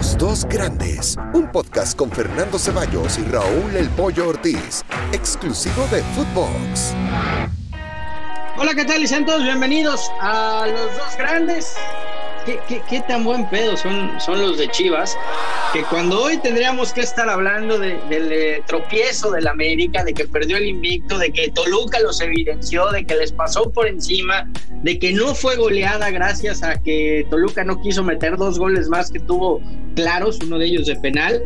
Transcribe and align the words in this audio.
Los 0.00 0.16
dos 0.16 0.46
grandes, 0.46 1.18
un 1.34 1.52
podcast 1.52 1.94
con 1.94 2.10
Fernando 2.10 2.58
Ceballos 2.58 3.18
y 3.18 3.24
Raúl 3.24 3.76
El 3.76 3.90
Pollo 3.90 4.28
Ortiz, 4.28 4.82
exclusivo 5.12 5.86
de 5.92 6.02
Footbox. 6.14 6.94
Hola, 8.56 8.74
¿qué 8.74 8.86
tal? 8.86 9.02
Y 9.02 9.06
sean 9.06 9.26
todos 9.26 9.42
bienvenidos 9.42 10.10
a 10.22 10.64
Los 10.68 10.96
dos 10.96 11.16
grandes. 11.18 11.76
¿Qué, 12.46 13.02
tan 13.06 13.24
buen 13.24 13.48
pedo 13.50 13.76
son, 13.76 14.18
son 14.18 14.40
los 14.40 14.56
de 14.56 14.68
Chivas? 14.70 15.16
Que 15.74 15.82
cuando 15.84 16.22
hoy 16.22 16.38
tendríamos 16.38 16.92
que 16.92 17.02
estar 17.02 17.28
hablando 17.28 17.78
del 17.78 18.32
eh, 18.32 18.62
tropiezo 18.66 19.30
del 19.30 19.46
América, 19.46 20.02
de 20.04 20.14
que 20.14 20.24
perdió 20.24 20.56
el 20.56 20.66
invicto, 20.66 21.18
de 21.18 21.30
que 21.30 21.50
Toluca 21.50 22.00
los 22.00 22.20
evidenció, 22.20 22.90
de 22.92 23.04
que 23.04 23.14
les 23.16 23.32
pasó 23.32 23.70
por 23.70 23.86
encima, 23.86 24.50
de 24.82 24.98
que 24.98 25.12
no 25.12 25.34
fue 25.34 25.56
goleada 25.56 26.10
gracias 26.10 26.62
a 26.62 26.80
que 26.80 27.26
Toluca 27.28 27.62
no 27.62 27.80
quiso 27.82 28.02
meter 28.02 28.36
dos 28.38 28.58
goles 28.58 28.88
más 28.88 29.10
que 29.10 29.20
tuvo 29.20 29.60
claros, 29.94 30.38
uno 30.42 30.58
de 30.58 30.66
ellos 30.66 30.86
de 30.86 30.96
penal. 30.96 31.44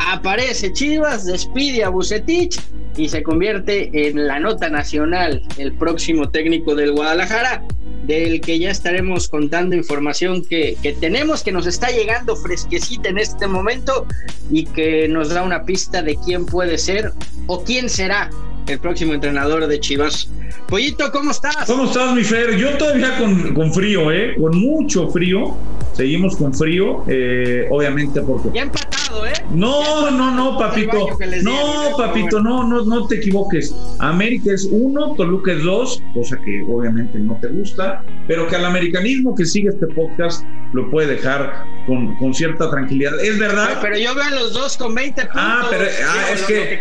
Aparece 0.00 0.72
Chivas, 0.72 1.26
despide 1.26 1.84
a 1.84 1.90
Bucetich 1.90 2.60
y 2.96 3.08
se 3.08 3.22
convierte 3.22 4.08
en 4.08 4.26
la 4.26 4.40
nota 4.40 4.68
nacional 4.68 5.42
el 5.58 5.72
próximo 5.74 6.28
técnico 6.28 6.74
del 6.74 6.92
Guadalajara 6.92 7.62
del 8.08 8.40
que 8.40 8.58
ya 8.58 8.70
estaremos 8.70 9.28
contando 9.28 9.76
información 9.76 10.42
que, 10.42 10.76
tenemos, 10.98 11.44
que 11.44 11.52
nos 11.52 11.66
está 11.66 11.90
llegando 11.90 12.34
fresquecita 12.34 13.10
en 13.10 13.18
este 13.18 13.46
momento 13.46 14.06
y 14.50 14.64
que 14.64 15.06
nos 15.08 15.28
da 15.28 15.42
una 15.42 15.64
pista 15.64 16.02
de 16.02 16.16
quién 16.16 16.46
puede 16.46 16.78
ser 16.78 17.12
o 17.46 17.62
quién 17.62 17.90
será 17.90 18.30
el 18.68 18.78
próximo 18.78 19.14
entrenador 19.14 19.66
de 19.66 19.80
Chivas. 19.80 20.28
Pollito, 20.68 21.10
¿cómo 21.10 21.30
estás? 21.30 21.66
¿Cómo 21.66 21.84
estás, 21.84 22.14
mi 22.14 22.22
Fer? 22.22 22.56
Yo 22.56 22.76
todavía 22.76 23.16
con, 23.18 23.54
con 23.54 23.72
frío, 23.72 24.12
¿eh? 24.12 24.34
Con 24.38 24.58
mucho 24.58 25.08
frío. 25.08 25.56
Seguimos 25.94 26.36
con 26.36 26.54
frío, 26.54 27.04
eh, 27.08 27.66
obviamente 27.70 28.20
porque... 28.20 28.50
Ya 28.54 28.62
empatado, 28.62 29.26
¿eh? 29.26 29.32
No, 29.52 30.10
no, 30.10 30.30
no, 30.30 30.58
papito. 30.58 31.08
No, 31.42 31.96
papito, 31.96 32.40
no, 32.40 32.64
no, 32.64 32.84
no 32.84 33.06
te 33.06 33.16
equivoques. 33.16 33.74
América 33.98 34.52
es 34.52 34.68
uno, 34.70 35.14
Toluca 35.16 35.52
es 35.52 35.62
dos, 35.64 36.02
cosa 36.14 36.38
que 36.40 36.62
obviamente 36.68 37.18
no 37.18 37.38
te 37.40 37.48
gusta, 37.48 38.04
pero 38.28 38.46
que 38.46 38.56
al 38.56 38.66
americanismo 38.66 39.34
que 39.34 39.44
sigue 39.44 39.70
este 39.70 39.86
podcast 39.88 40.44
lo 40.72 40.90
puede 40.90 41.14
dejar 41.14 41.64
con, 41.88 42.14
con 42.16 42.34
cierta 42.34 42.70
tranquilidad. 42.70 43.18
Es 43.18 43.38
verdad. 43.38 43.78
Pero, 43.80 43.96
yo 43.96 44.14
veo 44.14 44.24
a 44.24 44.30
los 44.30 44.52
dos 44.52 44.76
con 44.76 44.94
20 44.94 45.22
puntos. 45.22 45.40
Ah, 45.42 45.66
pero 45.70 45.84
ah, 46.06 46.32
es 46.32 46.42
que, 46.42 46.80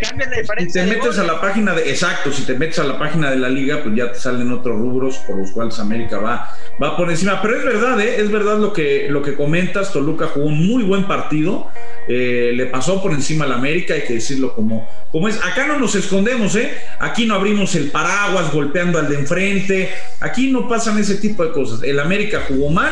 si 0.60 0.72
te 0.74 0.86
metes 0.86 1.18
a 1.18 1.24
la 1.24 1.40
página 1.40 1.74
de, 1.74 1.90
exacto, 1.90 2.32
si 2.34 2.44
te 2.44 2.56
metes 2.56 2.78
a 2.80 2.84
la 2.84 3.00
página 3.00 3.32
de 3.32 3.38
la 3.38 3.48
liga, 3.48 3.80
pues 3.82 3.96
ya 3.96 4.12
te 4.12 4.20
salen 4.20 4.52
otros 4.52 4.78
rubros 4.78 5.18
por 5.20 5.38
los 5.38 5.52
cuales 5.52 5.80
América 5.80 6.20
va, 6.20 6.54
va 6.82 6.98
por 6.98 7.10
encima. 7.10 7.42
Pero 7.42 7.58
es 7.58 7.64
verdad, 7.64 8.00
¿eh? 8.02 8.22
es 8.22 8.30
verdad 8.30 8.60
lo 8.60 8.74
que, 8.74 9.08
lo 9.10 9.24
que 9.24 9.36
comentas, 9.36 9.94
Toluca 9.94 10.28
jugó 10.28 10.48
un 10.48 10.68
muy 10.68 10.84
buen 10.84 11.08
partido, 11.08 11.72
eh, 12.10 12.52
le 12.54 12.66
pasó 12.66 13.02
por 13.02 13.14
encima 13.14 13.46
al 13.46 13.54
América, 13.54 13.94
hay 13.94 14.04
que 14.04 14.16
decirlo 14.16 14.54
como, 14.54 14.90
como 15.10 15.30
es. 15.30 15.38
Acá 15.38 15.68
no 15.68 15.80
nos 15.80 15.96
escondemos, 15.96 16.54
¿eh? 16.58 16.78
Aquí 17.00 17.26
no 17.26 17.36
abrimos 17.36 17.76
el 17.76 17.92
paraguas 17.92 18.52
golpeando 18.52 19.00
al 19.00 19.08
de 19.08 19.16
enfrente, 19.16 19.90
aquí 20.20 20.52
no 20.52 20.68
pasan 20.68 20.98
ese 20.98 21.16
tipo 21.16 21.46
de 21.46 21.54
cosas. 21.54 21.82
El 21.84 21.98
América 22.02 22.44
jugó 22.46 22.70
mal, 22.70 22.92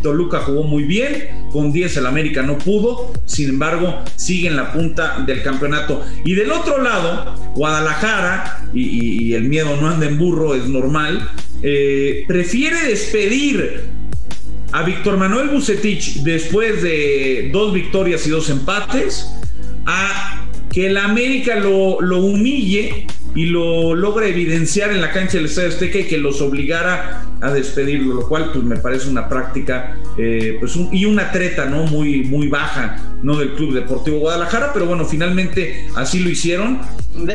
Toluca 0.00 0.38
jugó 0.40 0.62
muy 0.62 0.84
bien, 0.84 1.48
con 1.56 1.72
10 1.72 1.96
el 1.96 2.04
América 2.04 2.42
no 2.42 2.58
pudo, 2.58 3.14
sin 3.24 3.48
embargo 3.48 4.02
sigue 4.14 4.48
en 4.48 4.56
la 4.56 4.74
punta 4.74 5.24
del 5.26 5.42
campeonato. 5.42 6.04
Y 6.22 6.34
del 6.34 6.52
otro 6.52 6.82
lado, 6.82 7.34
Guadalajara, 7.54 8.68
y, 8.74 9.32
el 9.32 9.44
miedo 9.44 9.74
no 9.80 9.88
anda 9.88 10.04
en 10.04 10.18
burro, 10.18 10.54
es 10.54 10.66
normal, 10.66 11.30
eh, 11.62 12.24
prefiere 12.28 12.76
despedir 12.86 13.84
a 14.70 14.82
Víctor 14.82 15.16
Manuel 15.16 15.48
Bucetich 15.48 16.16
después 16.16 16.82
de 16.82 17.48
dos 17.54 17.72
victorias 17.72 18.26
y 18.26 18.30
dos 18.30 18.50
empates, 18.50 19.26
a 19.86 20.46
que 20.70 20.88
el 20.88 20.98
América 20.98 21.56
lo, 21.56 22.02
lo 22.02 22.18
humille 22.18 23.06
y 23.34 23.46
lo 23.46 23.94
logra 23.94 24.26
evidenciar 24.26 24.90
en 24.90 25.00
la 25.00 25.10
cancha 25.10 25.38
del 25.38 25.46
Estadio 25.46 25.70
Azteca 25.70 26.00
y 26.00 26.04
que 26.04 26.18
los 26.18 26.42
obligara 26.42 27.25
a 27.40 27.52
despedirlo, 27.52 28.14
lo 28.14 28.28
cual 28.28 28.50
pues 28.52 28.64
me 28.64 28.76
parece 28.76 29.08
una 29.08 29.28
práctica 29.28 29.96
eh, 30.16 30.56
pues 30.58 30.76
y 30.76 31.04
una 31.04 31.30
treta 31.30 31.66
no 31.66 31.84
muy 31.84 32.24
muy 32.24 32.48
baja 32.48 32.98
no 33.22 33.38
del 33.38 33.54
Club 33.54 33.74
Deportivo 33.74 34.18
Guadalajara, 34.18 34.72
pero 34.72 34.86
bueno 34.86 35.04
finalmente 35.04 35.88
así 35.94 36.20
lo 36.20 36.30
hicieron. 36.30 36.80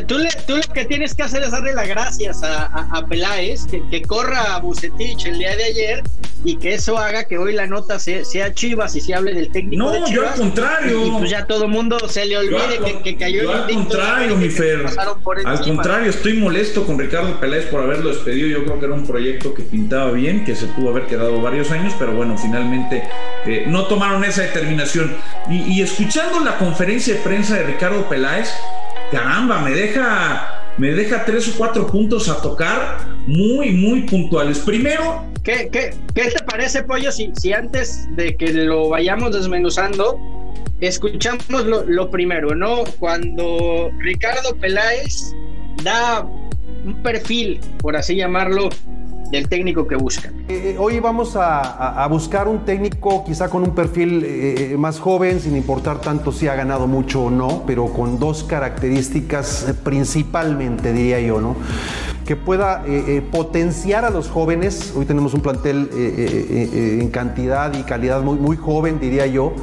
Tú, 0.06 0.16
tú 0.46 0.56
lo 0.56 0.72
que 0.72 0.84
tienes 0.84 1.14
que 1.14 1.24
hacer 1.24 1.42
es 1.42 1.50
darle 1.50 1.74
las 1.74 1.88
gracias 1.88 2.42
a, 2.42 2.66
a, 2.66 3.06
Peláez, 3.06 3.66
que, 3.66 4.02
corra 4.02 4.54
a 4.54 4.60
Bucetich 4.60 5.26
el 5.26 5.38
día 5.38 5.56
de 5.56 5.64
ayer 5.64 6.02
y 6.44 6.56
que 6.56 6.74
eso 6.74 6.98
haga 6.98 7.24
que 7.24 7.38
hoy 7.38 7.52
la 7.52 7.66
nota 7.66 7.98
sea, 7.98 8.22
Chivas 8.54 8.96
y 8.96 9.00
se 9.00 9.14
hable 9.14 9.34
del 9.34 9.50
técnico. 9.50 9.82
No, 9.84 10.10
yo 10.10 10.28
al 10.28 10.34
contrario. 10.34 11.06
Y, 11.06 11.10
pues 11.10 11.30
ya 11.30 11.46
todo 11.46 11.64
el 11.64 11.70
mundo 11.70 11.98
se 12.08 12.26
le 12.26 12.36
olvide 12.36 13.00
que, 13.02 13.16
cayó 13.16 13.42
yo 13.42 13.52
Al 13.52 13.70
contrario, 13.70 14.36
mi 14.36 14.48
Fer. 14.48 14.86
Al 15.44 15.60
contrario, 15.60 16.10
estoy 16.10 16.34
molesto 16.34 16.84
con 16.84 16.98
Ricardo 16.98 17.38
Peláez 17.40 17.66
por 17.66 17.82
haberlo 17.82 18.10
despedido. 18.10 18.48
Yo 18.48 18.64
creo 18.64 18.78
que 18.78 18.86
era 18.86 18.94
un 18.94 19.06
proyecto 19.06 19.54
que 19.54 19.62
pintaba 19.62 20.10
bien, 20.12 20.44
que 20.44 20.56
se 20.56 20.66
pudo 20.66 20.90
haber 20.90 21.06
quedado 21.06 21.40
varios 21.40 21.70
años, 21.70 21.94
pero 21.98 22.12
bueno, 22.12 22.36
finalmente 22.38 23.02
eh, 23.46 23.64
no 23.66 23.86
tomaron 23.86 24.24
esa 24.24 24.42
determinación. 24.42 25.16
Y, 25.50 25.80
escuchando 25.80 26.40
la 26.40 26.58
conferencia 26.58 27.14
de 27.14 27.20
prensa 27.20 27.56
de 27.56 27.64
Ricardo 27.64 28.08
Peláez, 28.08 28.52
caramba, 29.10 29.60
me 29.60 29.72
deja 29.72 30.58
me 30.78 30.88
deja 30.92 31.24
tres 31.26 31.48
o 31.48 31.58
cuatro 31.58 31.86
puntos 31.86 32.30
a 32.30 32.40
tocar 32.40 32.98
muy, 33.26 33.72
muy 33.72 34.02
puntuales. 34.02 34.58
Primero, 34.60 35.24
¿Qué, 35.44 35.68
qué, 35.72 35.94
qué 36.14 36.30
te 36.30 36.42
parece, 36.44 36.84
Pollo, 36.84 37.10
si, 37.10 37.32
si 37.36 37.52
antes 37.52 38.06
de 38.16 38.36
que 38.36 38.52
lo 38.52 38.88
vayamos 38.88 39.32
desmenuzando, 39.32 40.20
escuchamos 40.80 41.66
lo, 41.66 41.84
lo 41.84 42.10
primero, 42.10 42.54
¿no? 42.54 42.84
Cuando 43.00 43.90
Ricardo 43.98 44.54
Peláez 44.60 45.34
da 45.82 46.24
un 46.84 47.02
perfil, 47.02 47.60
por 47.80 47.96
así 47.96 48.14
llamarlo, 48.14 48.68
del 49.32 49.48
técnico 49.48 49.86
que 49.86 49.96
buscan. 49.96 50.44
Eh, 50.48 50.76
hoy 50.78 51.00
vamos 51.00 51.36
a, 51.36 52.06
buscar 52.10 52.48
un 52.48 52.66
técnico 52.66 53.24
quizá 53.24 53.48
con 53.48 53.62
un 53.62 53.74
perfil 53.74 54.22
eh, 54.24 54.76
más 54.78 55.00
joven, 55.00 55.40
sin 55.40 55.56
importar 55.56 56.02
tanto 56.02 56.32
si 56.32 56.48
ha 56.48 56.54
ganado 56.54 56.86
mucho 56.86 57.24
o 57.24 57.30
no, 57.30 57.64
pero 57.66 57.86
con 57.86 58.18
dos 58.18 58.44
características 58.44 59.70
eh, 59.70 59.74
principalmente, 59.74 60.92
diría 60.92 61.18
yo, 61.20 61.40
¿no? 61.40 61.56
que 62.26 62.36
pueda 62.36 62.84
potenciar 63.32 64.04
a 64.04 64.10
los 64.10 64.28
jóvenes. 64.28 64.94
Hoy 64.96 65.06
tenemos 65.06 65.34
un 65.34 65.40
plantel 65.40 65.90
en 65.92 67.10
cantidad 67.10 67.74
y 67.74 67.82
calidad 67.82 68.22
muy, 68.22 68.38
muy 68.38 68.56
joven, 68.56 69.00
diría 69.00 69.26
yo. 69.26 69.54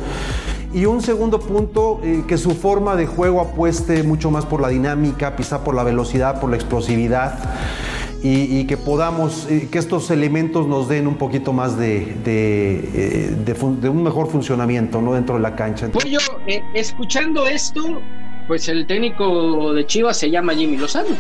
Y 0.74 0.84
un 0.84 1.02
segundo 1.02 1.40
punto, 1.40 2.02
que 2.28 2.38
su 2.38 2.52
forma 2.52 2.98
de 2.98 3.06
juego 3.06 3.40
apueste 3.40 4.04
mucho 4.04 4.30
más 4.30 4.46
por 4.46 4.60
la 4.60 4.68
dinámica, 4.68 5.38
quizá 5.38 5.64
por 5.64 5.74
la 5.74 5.84
velocidad, 5.84 6.42
por 6.42 6.50
la 6.50 6.58
explosividad 6.58 7.40
y, 8.22 8.66
que 8.66 8.76
podamos, 8.76 9.48
eh, 9.50 9.70
que 9.72 9.78
estos 9.78 10.12
elementos 10.12 10.68
nos 10.68 10.90
den 10.90 11.08
un 11.08 11.16
poquito 11.16 11.54
más 11.54 11.78
de, 11.78 12.16
de, 12.26 12.90
eh, 12.94 13.90
un 13.90 14.04
mejor 14.04 14.30
funcionamiento 14.30 15.02
¿no? 15.02 15.14
dentro 15.14 15.36
de 15.36 15.42
la 15.42 15.56
cancha. 15.56 15.88
Pues 15.90 16.06
yo, 16.06 16.20
eh, 16.48 16.62
escuchando 16.74 17.48
esto, 17.48 18.02
pues 18.48 18.68
el 18.68 18.88
técnico 18.88 19.74
de 19.74 19.86
Chivas 19.86 20.18
se 20.18 20.30
llama 20.30 20.54
Jimmy 20.54 20.78
Lozano. 20.78 21.16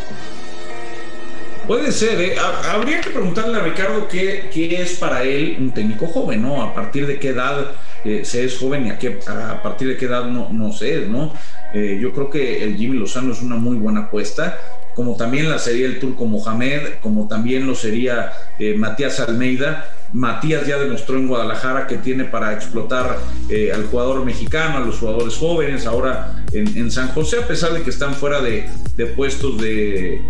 Puede 1.67 1.91
ser, 1.91 2.19
¿eh? 2.19 2.35
habría 2.69 2.99
que 2.99 3.11
preguntarle 3.11 3.59
a 3.59 3.63
Ricardo 3.63 4.07
qué, 4.07 4.49
qué, 4.51 4.81
es 4.81 4.97
para 4.97 5.23
él 5.23 5.55
un 5.59 5.71
técnico 5.71 6.07
joven, 6.07 6.41
¿no? 6.41 6.63
A 6.63 6.73
partir 6.73 7.05
de 7.05 7.19
qué 7.19 7.29
edad 7.29 7.75
se 8.23 8.43
es 8.43 8.57
joven 8.57 8.87
y 8.87 8.89
a, 8.89 8.97
qué, 8.97 9.19
a 9.27 9.61
partir 9.61 9.87
de 9.89 9.95
qué 9.95 10.05
edad 10.05 10.25
no, 10.25 10.49
no 10.51 10.73
se 10.73 11.03
es, 11.03 11.07
¿no? 11.07 11.31
yo 11.71 12.11
creo 12.13 12.31
que 12.31 12.63
el 12.63 12.77
Jimmy 12.77 12.97
Lozano 12.97 13.31
es 13.31 13.43
una 13.43 13.55
muy 13.55 13.77
buena 13.77 14.05
apuesta 14.05 14.57
como 14.99 15.15
también 15.15 15.49
la 15.49 15.57
sería 15.59 15.85
el 15.85 15.97
turco 15.97 16.25
Mohamed, 16.25 16.95
como 17.01 17.29
también 17.29 17.65
lo 17.65 17.73
sería 17.73 18.33
eh, 18.59 18.75
Matías 18.77 19.21
Almeida. 19.21 19.85
Matías 20.11 20.67
ya 20.67 20.77
demostró 20.77 21.15
en 21.15 21.29
Guadalajara 21.29 21.87
que 21.87 21.95
tiene 21.95 22.25
para 22.25 22.51
explotar 22.51 23.17
eh, 23.47 23.71
al 23.73 23.85
jugador 23.85 24.25
mexicano, 24.25 24.75
a 24.75 24.79
los 24.81 24.97
jugadores 24.97 25.37
jóvenes, 25.37 25.85
ahora 25.85 26.43
en, 26.51 26.91
San 26.91 27.07
José, 27.13 27.37
a 27.37 27.47
pesar 27.47 27.71
de 27.71 27.83
que 27.83 27.91
están 27.91 28.13
fuera 28.13 28.41
de, 28.41 28.69
puestos 29.15 29.57
de, 29.61 30.21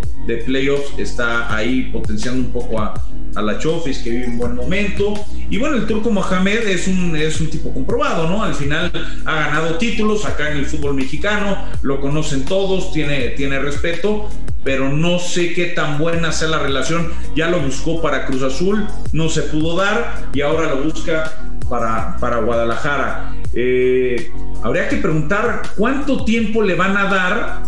playoffs, 0.46 0.96
está 0.98 1.52
ahí 1.52 1.90
potenciando 1.92 2.38
un 2.40 2.52
poco 2.52 2.78
a, 2.78 2.94
a 3.34 3.42
la 3.42 3.58
Chofis, 3.58 3.98
que 3.98 4.10
vive 4.10 4.26
un 4.28 4.38
buen 4.38 4.54
momento. 4.54 5.14
Y 5.48 5.58
bueno, 5.58 5.76
el 5.76 5.86
turco 5.86 6.10
Mohamed 6.10 6.68
es 6.68 6.86
un, 6.86 7.16
es 7.16 7.40
un 7.40 7.50
tipo 7.50 7.74
comprobado, 7.74 8.28
¿no? 8.28 8.44
Al 8.44 8.54
final 8.54 8.92
ha 9.24 9.34
ganado 9.34 9.78
títulos 9.78 10.24
acá 10.24 10.52
en 10.52 10.58
el 10.58 10.66
fútbol 10.66 10.94
mexicano, 10.94 11.64
lo 11.82 12.00
conocen 12.00 12.44
todos, 12.44 12.92
tiene, 12.92 13.30
tiene 13.30 13.58
respeto, 13.58 14.28
pero 14.62 14.90
no 14.90 15.18
sé 15.18 15.52
qué 15.54 15.66
tan 15.66 15.98
buena 15.98 16.32
sea 16.32 16.48
la 16.48 16.58
relación. 16.58 17.10
Ya 17.34 17.48
lo 17.48 17.60
buscó 17.60 18.02
para 18.02 18.26
Cruz 18.26 18.42
Azul, 18.42 18.86
no 19.12 19.28
se 19.28 19.42
pudo 19.42 19.76
dar 19.76 20.28
y 20.32 20.42
ahora 20.42 20.74
lo 20.74 20.82
busca 20.82 21.32
para, 21.68 22.16
para 22.18 22.40
Guadalajara. 22.40 23.34
Eh, 23.54 24.30
habría 24.62 24.88
que 24.88 24.96
preguntar 24.96 25.62
cuánto 25.76 26.24
tiempo 26.24 26.62
le 26.62 26.74
van 26.74 26.96
a 26.96 27.04
dar 27.04 27.62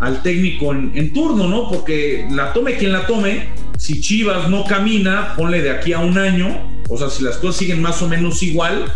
al 0.00 0.22
técnico 0.22 0.72
en, 0.72 1.12
turno, 1.12 1.48
¿no? 1.48 1.68
Porque 1.68 2.26
la 2.30 2.52
tome 2.52 2.76
quien 2.76 2.92
la 2.92 3.06
tome, 3.06 3.48
si 3.76 4.00
Chivas 4.00 4.48
no 4.48 4.64
camina, 4.64 5.34
ponle 5.36 5.60
de 5.60 5.70
aquí 5.70 5.92
a 5.92 5.98
un 5.98 6.16
año, 6.16 6.70
o 6.88 6.96
sea, 6.96 7.10
si 7.10 7.22
las 7.22 7.36
cosas 7.36 7.56
siguen 7.56 7.82
más 7.82 8.00
o 8.00 8.08
menos 8.08 8.42
igual, 8.42 8.90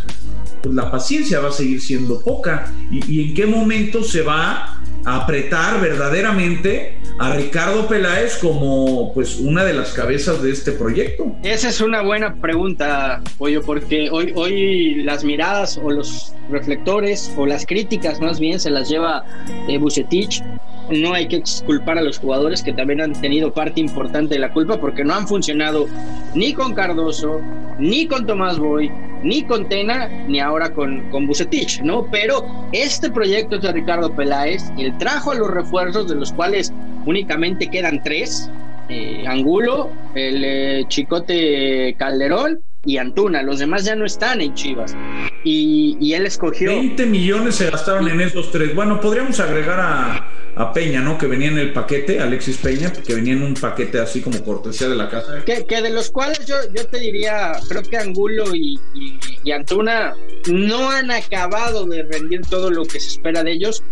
pues 0.63 0.75
la 0.75 0.91
paciencia 0.91 1.41
va 1.41 1.51
a 1.51 1.53
seguir 1.53 1.83
siendo 1.83 2.21
poca. 2.21 2.73
¿Y, 2.91 3.13
y 3.13 3.29
en 3.29 3.35
qué 3.35 3.45
momento 3.45 4.03
se 4.03 4.23
va 4.23 4.81
apretar 5.05 5.81
verdaderamente 5.81 6.99
a 7.19 7.35
Ricardo 7.35 7.87
Peláez 7.87 8.39
como 8.39 9.13
pues 9.15 9.39
una 9.39 9.65
de 9.65 9.75
las 9.75 9.93
cabezas 9.93 10.43
de 10.43 10.51
este 10.51 10.73
proyecto? 10.73 11.35
Esa 11.43 11.69
es 11.69 11.81
una 11.81 12.03
buena 12.03 12.35
pregunta, 12.35 13.23
Pollo, 13.39 13.63
porque 13.63 14.11
hoy, 14.11 14.33
hoy 14.35 15.03
las 15.05 15.25
miradas 15.25 15.79
o 15.83 15.91
los 15.91 16.35
reflectores 16.51 17.33
o 17.37 17.47
las 17.47 17.67
críticas 17.67 18.21
más 18.21 18.41
bien 18.41 18.59
se 18.59 18.71
las 18.71 18.89
lleva 18.89 19.25
eh, 19.69 19.79
Bucetich. 19.79 20.43
No 20.91 21.15
hay 21.15 21.29
que 21.29 21.37
exculpar 21.37 21.99
a 21.99 22.03
los 22.03 22.19
jugadores 22.19 22.63
que 22.63 22.73
también 22.73 23.01
han 23.01 23.13
tenido 23.13 23.53
parte 23.53 23.81
importante 23.81 24.35
de 24.35 24.41
la 24.41 24.53
culpa 24.53 24.79
porque 24.79 25.05
no 25.05 25.15
han 25.15 25.27
funcionado 25.27 25.87
ni 26.35 26.53
con 26.53 26.75
Cardoso, 26.75 27.41
ni 27.79 28.07
con 28.07 28.27
Tomás 28.27 28.59
Boy, 28.59 28.91
ni 29.23 29.43
con 29.45 29.69
Tena, 29.69 30.09
ni 30.29 30.41
ahora 30.41 30.73
con, 30.73 31.09
con 31.11 31.27
Bucetich, 31.27 31.81
¿no? 31.81 32.07
Pero 32.11 32.45
este 32.73 33.11
proyecto 33.11 33.59
de 33.59 33.73
Ricardo 33.73 34.15
Peláez, 34.15 34.63
él 34.79 34.97
trajo 34.99 35.33
a 35.33 35.35
los 35.37 35.51
refuerzos 35.51 36.09
de 36.09 36.17
los 36.17 36.33
cuales 36.33 36.73
únicamente 37.07 37.69
quedan 37.69 38.03
tres, 38.03 38.51
eh, 38.91 39.25
Angulo, 39.27 39.91
el 40.15 40.45
eh, 40.45 40.85
Chicote 40.89 41.95
Calderón 41.99 42.61
y 42.85 42.99
Antuna. 42.99 43.43
Los 43.43 43.59
demás 43.59 43.85
ya 43.85 43.95
no 43.97 44.05
están 44.05 44.41
en 44.41 44.55
Chivas. 44.55 44.97
Y, 45.43 45.97
y, 46.01 46.15
él 46.15 46.27
escogió. 46.27 46.71
20 46.71 47.07
millones 47.07 47.57
se 47.57 47.71
gastaron 47.71 48.09
en 48.09 48.21
esos 48.21 48.51
tres. 48.51 48.75
Bueno, 48.75 49.01
podríamos 49.01 49.39
agregar 49.41 49.79
a, 49.79 50.31
a, 50.57 50.73
Peña, 50.73 51.01
¿no? 51.01 51.19
Que 51.19 51.27
venía 51.27 51.49
en 51.49 51.59
el 51.59 51.73
paquete, 51.73 52.21
Alexis 52.21 52.57
Peña, 52.57 52.93
que 52.93 53.15
venía 53.15 53.35
en 53.35 53.43
un 53.43 53.55
paquete 53.55 54.01
así 54.01 54.23
como 54.23 54.43
cortesía 54.43 54.89
de 54.89 54.97
la 54.97 55.11
casa. 55.11 55.45
Que, 55.45 55.67
que 55.67 55.83
de 55.83 55.91
los 55.91 56.11
cuales 56.11 56.47
yo, 56.47 56.57
yo 56.75 56.87
te 56.87 56.99
diría, 56.99 57.53
creo 57.69 57.83
que 57.83 57.97
Angulo 57.97 58.55
y, 58.55 58.79
y, 58.95 59.19
y 59.45 59.53
Antuna 59.53 60.15
no 60.51 60.91
han 60.91 61.11
acabado 61.11 61.85
de 61.87 62.05
rendir 62.05 62.41
todo 62.49 62.71
lo 62.71 62.85
que 62.85 63.01
se 63.01 63.09
espera 63.09 63.43
de 63.45 63.53
ellos 63.53 63.83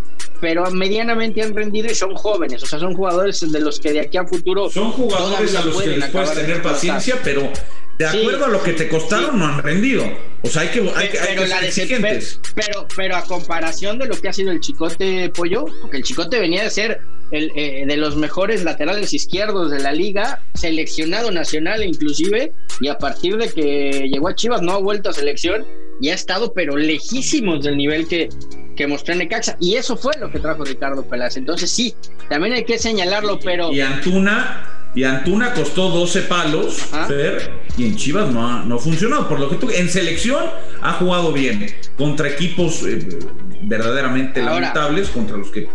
pero 0.43 0.69
medianamente 0.73 1.41
han 1.41 1.55
rendido 1.55 1.87
y 1.87 1.95
son 1.95 2.17
jóvenes, 2.17 2.65
o 2.65 2.67
sea, 2.67 2.81
son 2.81 2.95
jugadores 2.95 3.41
de 3.49 3.61
los 3.61 3.79
que 3.79 3.93
de 3.93 4.01
aquí 4.01 4.17
a 4.17 4.27
futuro. 4.27 4.69
Son 4.69 4.91
jugadores 4.91 5.55
a 5.55 5.65
los 5.65 5.81
que 5.81 5.97
les 5.97 6.11
puedes 6.11 6.35
tener 6.35 6.61
paciencia, 6.61 7.17
pero 7.23 7.49
de 7.97 8.07
acuerdo 8.07 8.39
sí, 8.39 8.45
a 8.45 8.49
lo 8.49 8.63
que 8.65 8.73
te 8.73 8.89
costaron, 8.89 9.31
sí. 9.31 9.37
no 9.37 9.47
han 9.47 9.63
rendido. 9.63 10.05
O 10.43 10.49
sea, 10.49 10.63
hay 10.63 10.69
que, 10.71 10.81
hay, 10.81 11.11
pero, 11.13 11.23
hay 11.23 11.37
que 11.37 11.47
ser 11.47 11.65
exigentes. 11.65 12.41
Pero, 12.57 12.89
pero 12.97 13.15
a 13.15 13.23
comparación 13.23 14.01
de 14.01 14.07
lo 14.07 14.21
que 14.21 14.31
ha 14.31 14.33
sido 14.33 14.51
el 14.51 14.59
Chicote 14.59 15.31
Pollo, 15.31 15.65
porque 15.81 15.99
el 15.99 16.03
Chicote 16.03 16.41
venía 16.41 16.65
de 16.65 16.71
ser 16.71 17.01
el, 17.31 17.53
eh, 17.55 17.85
de 17.87 17.97
los 17.97 18.17
mejores 18.17 18.65
laterales 18.65 19.15
izquierdos 19.15 19.71
de 19.71 19.79
la 19.79 19.93
liga, 19.93 20.41
seleccionado 20.55 21.31
nacional 21.31 21.85
inclusive, 21.85 22.53
y 22.81 22.89
a 22.89 22.99
partir 22.99 23.37
de 23.37 23.49
que 23.49 24.09
llegó 24.13 24.27
a 24.27 24.35
Chivas 24.35 24.61
no 24.61 24.73
ha 24.73 24.79
vuelto 24.79 25.11
a 25.11 25.13
selección 25.13 25.65
y 26.01 26.09
ha 26.09 26.15
estado 26.15 26.53
pero 26.53 26.77
lejísimos 26.77 27.63
del 27.63 27.77
nivel 27.77 28.09
que, 28.09 28.29
que 28.77 28.87
mostró 28.87 29.13
en 29.13 29.21
Necaxa. 29.21 29.57
Y 29.61 29.77
eso 29.77 29.97
fue 29.97 30.13
lo 30.19 30.31
que 30.31 30.39
trajo 30.39 30.65
Ricardo 30.65 31.05
Peláez. 31.05 31.37
Entonces 31.37 31.71
sí, 31.71 31.95
también 32.29 32.55
hay 32.55 32.65
que 32.65 32.79
señalarlo, 32.79 33.39
pero... 33.41 33.73
Y 33.73 33.81
Antuna, 33.81 34.67
y 34.95 35.05
Antuna 35.05 35.55
costó 35.55 35.89
12 35.91 36.23
palos, 36.23 36.75
Fer, 37.09 37.51
y 37.77 37.87
en 37.87 37.97
Chivas 37.97 38.31
no 38.31 38.47
ha, 38.47 38.65
no 38.65 38.77
ha 38.77 38.79
funcionado. 38.79 39.29
Por 39.29 39.41
lo 39.41 39.49
que 39.49 39.57
tú, 39.57 39.71
en 39.71 39.89
selección 39.89 40.45
ha 40.81 40.93
jugado 40.95 41.33
bien, 41.33 41.67
contra 41.97 42.29
equipos 42.29 42.83
eh, 42.85 43.19
verdaderamente 43.63 44.41
Ahora, 44.41 44.55
lamentables, 44.55 45.09
contra 45.09 45.37
los 45.37 45.51
que 45.51 45.69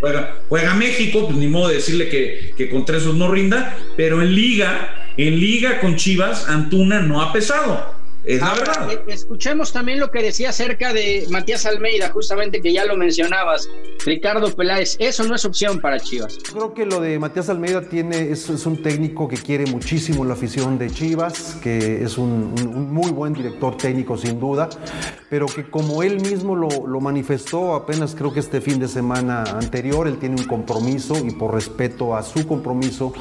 juega, 0.00 0.36
juega 0.48 0.74
México, 0.74 1.26
pues 1.26 1.36
ni 1.36 1.48
modo 1.48 1.68
de 1.68 1.76
decirle 1.76 2.08
que, 2.08 2.54
que 2.56 2.70
contra 2.70 2.96
esos 2.96 3.14
no 3.14 3.30
rinda, 3.30 3.76
pero 3.96 4.22
en 4.22 4.34
liga, 4.34 5.12
en 5.16 5.38
liga 5.38 5.80
con 5.80 5.96
Chivas, 5.96 6.48
Antuna 6.48 7.00
no 7.00 7.20
ha 7.20 7.32
pesado. 7.32 7.91
Es 8.24 8.40
la 8.40 8.48
Ahora, 8.50 8.86
verdad. 8.86 8.92
eh, 8.92 9.02
escuchemos 9.08 9.72
también 9.72 9.98
lo 9.98 10.10
que 10.10 10.22
decía 10.22 10.50
acerca 10.50 10.92
de 10.92 11.26
Matías 11.30 11.66
Almeida, 11.66 12.10
justamente 12.10 12.60
que 12.60 12.72
ya 12.72 12.84
lo 12.84 12.96
mencionabas, 12.96 13.68
Ricardo 14.06 14.54
Peláez. 14.54 14.96
Eso 15.00 15.24
no 15.24 15.34
es 15.34 15.44
opción 15.44 15.80
para 15.80 15.98
Chivas. 15.98 16.38
Creo 16.52 16.72
que 16.72 16.86
lo 16.86 17.00
de 17.00 17.18
Matías 17.18 17.48
Almeida 17.48 17.82
tiene, 17.82 18.30
es, 18.30 18.48
es 18.48 18.64
un 18.64 18.80
técnico 18.80 19.26
que 19.26 19.36
quiere 19.36 19.66
muchísimo 19.66 20.24
la 20.24 20.34
afición 20.34 20.78
de 20.78 20.88
Chivas, 20.90 21.56
que 21.62 22.04
es 22.04 22.16
un, 22.16 22.54
un, 22.60 22.66
un 22.68 22.92
muy 22.92 23.10
buen 23.10 23.32
director 23.32 23.76
técnico 23.76 24.16
sin 24.16 24.38
duda, 24.38 24.68
pero 25.28 25.46
que 25.46 25.68
como 25.68 26.02
él 26.04 26.20
mismo 26.20 26.54
lo, 26.54 26.68
lo, 26.86 27.00
manifestó 27.00 27.74
apenas 27.74 28.14
creo 28.14 28.32
que 28.32 28.38
este 28.40 28.60
fin 28.60 28.78
de 28.78 28.86
semana 28.86 29.42
anterior, 29.42 30.06
él 30.06 30.18
tiene 30.18 30.36
un 30.40 30.46
compromiso 30.46 31.16
y 31.18 31.32
por 31.32 31.54
respeto 31.54 32.14
a 32.14 32.22
su 32.22 32.46
compromiso 32.46 33.12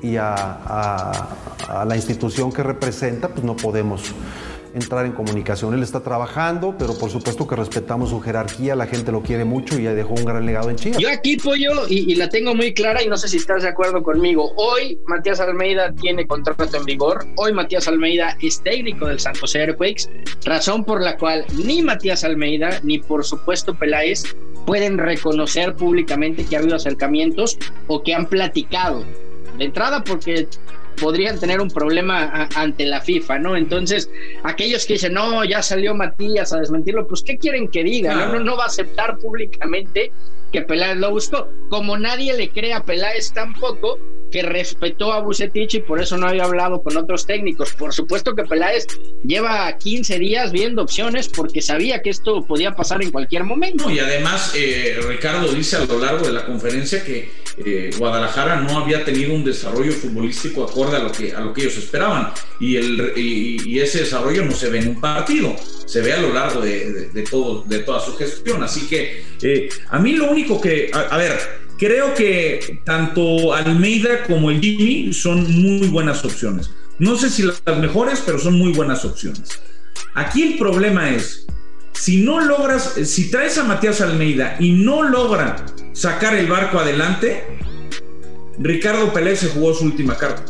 y 0.00 0.16
a, 0.16 0.32
a, 0.34 1.80
a 1.80 1.84
la 1.84 1.96
institución 1.96 2.52
que 2.52 2.62
representa, 2.62 3.28
pues 3.28 3.42
no 3.44 3.56
podemos 3.56 4.12
entrar 4.74 5.06
en 5.06 5.12
comunicación. 5.12 5.74
Él 5.74 5.82
está 5.82 6.00
trabajando, 6.00 6.74
pero 6.78 6.98
por 6.98 7.10
supuesto 7.10 7.46
que 7.46 7.56
respetamos 7.56 8.10
su 8.10 8.20
jerarquía, 8.20 8.74
la 8.74 8.86
gente 8.86 9.12
lo 9.12 9.22
quiere 9.22 9.44
mucho 9.44 9.78
y 9.78 9.82
dejó 9.82 10.14
un 10.14 10.24
gran 10.24 10.44
legado 10.44 10.70
en 10.70 10.76
Chivas. 10.76 10.98
Yo 10.98 11.08
aquí, 11.10 11.36
Pollo, 11.36 11.88
y, 11.88 12.12
y, 12.12 12.16
la 12.16 12.28
tengo 12.28 12.54
muy 12.54 12.74
clara 12.74 13.02
y 13.02 13.08
no 13.08 13.16
sé 13.16 13.28
si 13.28 13.36
estás 13.36 13.62
de 13.62 13.68
acuerdo 13.68 14.02
conmigo. 14.02 14.52
Hoy 14.56 14.98
Matías 15.06 15.40
Almeida 15.40 15.92
tiene 15.94 16.26
contrato 16.26 16.76
en 16.76 16.84
vigor, 16.84 17.24
hoy 17.36 17.52
Matías 17.52 17.88
Almeida 17.88 18.36
es 18.40 18.60
técnico 18.62 19.06
del 19.06 19.20
San 19.20 19.34
José 19.36 19.60
Earthquakes, 19.60 20.08
razón 20.44 20.84
por 20.84 21.00
la 21.00 21.16
cual 21.16 21.44
ni 21.64 21.82
Matías 21.82 22.24
Almeida 22.24 22.80
ni 22.82 22.98
por 22.98 23.24
supuesto 23.24 23.74
Peláez 23.74 24.24
pueden 24.66 24.98
reconocer 24.98 25.74
públicamente 25.74 26.44
que 26.44 26.56
ha 26.56 26.60
habido 26.60 26.76
acercamientos 26.76 27.58
o 27.86 28.02
que 28.02 28.14
han 28.14 28.26
platicado. 28.26 29.04
De 29.58 29.66
entrada 29.66 30.02
porque 30.02 30.48
podrían 31.00 31.38
tener 31.38 31.60
un 31.60 31.68
problema 31.68 32.24
a, 32.24 32.48
ante 32.60 32.86
la 32.86 33.00
FIFA, 33.00 33.38
¿no? 33.38 33.56
Entonces, 33.56 34.10
aquellos 34.42 34.86
que 34.86 34.94
dicen, 34.94 35.14
no, 35.14 35.44
ya 35.44 35.62
salió 35.62 35.94
Matías 35.94 36.52
a 36.52 36.60
desmentirlo, 36.60 37.06
pues, 37.06 37.22
¿qué 37.22 37.38
quieren 37.38 37.68
que 37.68 37.84
diga? 37.84 38.14
No, 38.14 38.40
no, 38.40 38.56
va 38.56 38.64
a 38.64 38.66
aceptar 38.66 39.18
públicamente 39.18 40.12
que 40.52 40.62
Peláez 40.62 40.96
lo 40.96 41.10
buscó. 41.10 41.48
Como 41.68 41.98
nadie 41.98 42.34
le 42.36 42.48
cree 42.50 42.72
a 42.72 42.82
Peláez 42.82 43.32
tampoco, 43.32 43.98
que 44.34 44.42
respetó 44.42 45.12
a 45.12 45.20
Bucetich 45.20 45.74
y 45.74 45.80
por 45.80 46.02
eso 46.02 46.16
no 46.16 46.26
había 46.26 46.42
hablado 46.42 46.82
con 46.82 46.96
otros 46.96 47.24
técnicos. 47.24 47.72
Por 47.72 47.94
supuesto 47.94 48.34
que 48.34 48.42
Peláez 48.42 48.84
lleva 49.24 49.72
15 49.78 50.18
días 50.18 50.50
viendo 50.50 50.82
opciones 50.82 51.28
porque 51.28 51.62
sabía 51.62 52.02
que 52.02 52.10
esto 52.10 52.44
podía 52.44 52.72
pasar 52.72 53.00
en 53.04 53.12
cualquier 53.12 53.44
momento. 53.44 53.88
Y 53.88 54.00
además, 54.00 54.52
eh, 54.56 54.98
Ricardo 55.06 55.52
dice 55.52 55.76
a 55.76 55.84
lo 55.84 56.00
largo 56.00 56.26
de 56.26 56.32
la 56.32 56.44
conferencia 56.46 57.04
que 57.04 57.30
eh, 57.64 57.90
Guadalajara 57.96 58.56
no 58.56 58.76
había 58.76 59.04
tenido 59.04 59.32
un 59.32 59.44
desarrollo 59.44 59.92
futbolístico 59.92 60.64
acorde 60.64 60.96
a 60.96 61.00
lo 61.04 61.12
que, 61.12 61.32
a 61.32 61.38
lo 61.38 61.52
que 61.52 61.60
ellos 61.60 61.78
esperaban. 61.78 62.32
Y, 62.58 63.78
ese 63.78 64.00
desarrollo 64.00 64.44
no 64.44 64.52
se 64.52 64.68
ve 64.68 64.78
en 64.78 64.88
un 64.88 65.00
partido, 65.00 65.54
se 65.86 66.00
ve 66.00 66.12
a 66.12 66.20
lo 66.20 66.32
largo 66.32 66.60
de, 66.60 67.24
todo, 67.30 67.62
de 67.68 67.80
toda 67.80 68.00
su 68.00 68.16
gestión. 68.16 68.64
Así 68.64 68.88
que 68.88 69.22
eh, 69.42 69.68
a 69.90 70.00
mí 70.00 70.14
lo 70.14 70.28
único 70.28 70.60
que, 70.60 70.90
a 70.92 71.16
ver, 71.18 71.63
Creo 71.84 72.14
que 72.14 72.80
tanto 72.86 73.52
Almeida 73.52 74.22
como 74.22 74.50
el 74.50 74.58
Jimmy 74.58 75.12
son 75.12 75.60
muy 75.60 75.86
buenas 75.88 76.24
opciones. 76.24 76.70
No 76.98 77.14
sé 77.14 77.28
si 77.28 77.42
las 77.42 77.60
mejores, 77.78 78.22
pero 78.24 78.38
son 78.38 78.58
muy 78.58 78.72
buenas 78.72 79.04
opciones. 79.04 79.60
Aquí 80.14 80.42
el 80.44 80.56
problema 80.56 81.10
es, 81.10 81.46
si 81.92 82.24
no 82.24 82.40
logras, 82.40 82.94
si 83.04 83.30
traes 83.30 83.58
a 83.58 83.64
Matías 83.64 84.00
Almeida 84.00 84.56
y 84.58 84.72
no 84.72 85.02
logra 85.02 85.56
sacar 85.92 86.34
el 86.34 86.46
barco 86.46 86.78
adelante, 86.78 87.44
Ricardo 88.58 89.12
Pelé 89.12 89.36
se 89.36 89.48
jugó 89.48 89.74
su 89.74 89.84
última 89.84 90.16
carta. 90.16 90.42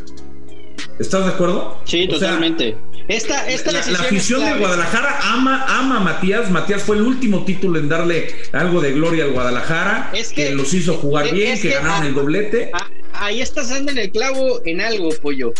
¿Estás 1.00 1.24
de 1.24 1.32
acuerdo? 1.32 1.80
Sí, 1.84 2.04
o 2.04 2.12
totalmente. 2.12 2.76
Sea, 2.76 2.93
esta, 3.08 3.48
esta 3.50 3.72
la, 3.72 3.86
la, 3.86 3.98
afición 3.98 4.44
de 4.44 4.58
Guadalajara 4.58 5.18
ama, 5.22 5.64
ama 5.68 5.98
a 5.98 6.00
Matías. 6.00 6.50
Matías 6.50 6.82
fue 6.82 6.96
el 6.96 7.02
último 7.02 7.44
título 7.44 7.78
en 7.78 7.88
darle 7.88 8.34
algo 8.52 8.80
de 8.80 8.92
gloria 8.92 9.24
al 9.24 9.32
Guadalajara, 9.32 10.10
es 10.14 10.30
que, 10.30 10.46
que 10.46 10.54
los 10.54 10.72
hizo 10.72 10.94
jugar 10.96 11.26
es, 11.26 11.32
bien, 11.32 11.56
que, 11.56 11.68
que, 11.68 11.74
ganaron 11.74 12.02
a, 12.02 12.06
el 12.06 12.14
doblete. 12.14 12.70
A, 12.72 12.88
ahí 13.12 13.42
estás 13.42 13.68
dando 13.68 13.92
en 13.92 13.98
el 13.98 14.10
clavo 14.10 14.62
en 14.64 14.80
algo, 14.80 15.10
pollo. 15.22 15.52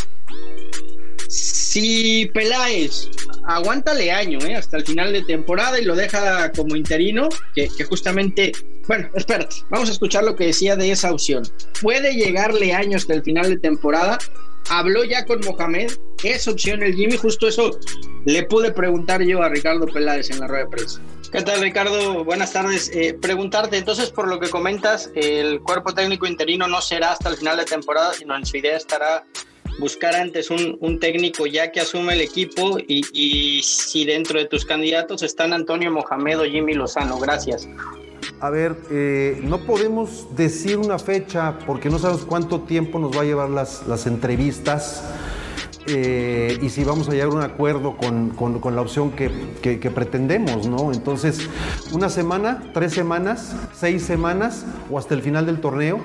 Si 1.28 2.30
Peláez 2.32 3.08
aguántale 3.46 4.10
año 4.10 4.38
¿eh? 4.46 4.54
hasta 4.54 4.76
el 4.76 4.86
final 4.86 5.12
de 5.12 5.22
temporada 5.22 5.78
y 5.78 5.84
lo 5.84 5.96
deja 5.96 6.50
como 6.52 6.76
interino, 6.76 7.28
que, 7.54 7.68
que, 7.76 7.84
justamente, 7.84 8.52
bueno, 8.86 9.08
espérate, 9.14 9.56
vamos 9.68 9.88
a 9.88 9.92
escuchar 9.92 10.24
lo 10.24 10.34
que 10.36 10.46
decía 10.46 10.76
de 10.76 10.90
esa 10.90 11.12
opción. 11.12 11.42
Puede 11.82 12.14
llegarle 12.14 12.72
año 12.72 12.96
hasta 12.96 13.14
el 13.14 13.22
final 13.22 13.50
de 13.50 13.58
temporada, 13.58 14.18
habló 14.70 15.04
ya 15.04 15.24
con 15.24 15.40
Mohamed, 15.40 15.92
es 16.22 16.48
opción 16.48 16.82
el 16.82 16.94
Jimmy, 16.94 17.16
justo 17.16 17.48
eso 17.48 17.78
le 18.24 18.42
pude 18.44 18.72
preguntar 18.72 19.22
yo 19.22 19.42
a 19.42 19.48
Ricardo 19.48 19.86
Peláez 19.86 20.30
en 20.30 20.40
la 20.40 20.46
rueda 20.46 20.64
de 20.64 20.70
prensa. 20.70 21.00
¿Qué 21.30 21.42
tal 21.42 21.60
Ricardo? 21.60 22.24
Buenas 22.24 22.52
tardes. 22.52 22.90
Eh, 22.94 23.18
preguntarte, 23.20 23.76
entonces 23.76 24.10
por 24.10 24.28
lo 24.28 24.38
que 24.38 24.48
comentas, 24.48 25.10
el 25.14 25.60
cuerpo 25.60 25.92
técnico 25.92 26.26
interino 26.26 26.68
no 26.68 26.80
será 26.80 27.12
hasta 27.12 27.28
el 27.28 27.36
final 27.36 27.56
de 27.56 27.64
temporada, 27.64 28.14
sino 28.14 28.36
en 28.36 28.46
su 28.46 28.56
idea 28.56 28.76
estará 28.76 29.24
buscar 29.78 30.14
antes 30.14 30.50
un, 30.50 30.78
un 30.80 31.00
técnico 31.00 31.46
ya 31.46 31.72
que 31.72 31.80
asume 31.80 32.14
el 32.14 32.20
equipo 32.20 32.78
y, 32.78 33.04
y, 33.12 33.62
si 33.62 34.04
dentro 34.04 34.38
de 34.38 34.46
tus 34.46 34.64
candidatos 34.64 35.22
están 35.22 35.52
Antonio 35.52 35.90
Mohamed 35.90 36.40
o 36.40 36.44
Jimmy 36.44 36.74
Lozano. 36.74 37.18
Gracias. 37.18 37.68
A 38.44 38.50
ver, 38.50 38.76
eh, 38.90 39.40
no 39.42 39.64
podemos 39.64 40.26
decir 40.36 40.76
una 40.76 40.98
fecha 40.98 41.60
porque 41.64 41.88
no 41.88 41.98
sabemos 41.98 42.26
cuánto 42.26 42.60
tiempo 42.60 42.98
nos 42.98 43.16
va 43.16 43.22
a 43.22 43.24
llevar 43.24 43.48
las, 43.48 43.86
las 43.86 44.06
entrevistas, 44.06 45.02
eh, 45.86 46.58
y 46.62 46.70
si 46.70 46.82
vamos 46.82 47.08
a 47.08 47.12
llegar 47.12 47.28
a 47.28 47.32
un 47.32 47.42
acuerdo 47.42 47.96
con, 47.96 48.30
con, 48.30 48.74
la 48.74 48.80
opción 48.80 49.10
que, 49.10 49.30
que, 49.60 49.90
pretendemos, 49.90 50.66
¿no? 50.66 50.92
Entonces, 50.92 51.48
una 51.92 52.08
semana, 52.08 52.62
tres 52.72 52.92
semanas, 52.92 53.54
seis 53.74 54.02
semanas 54.02 54.64
o 54.90 54.98
hasta 54.98 55.14
el 55.14 55.22
final 55.22 55.46
del 55.46 55.60
torneo. 55.60 56.00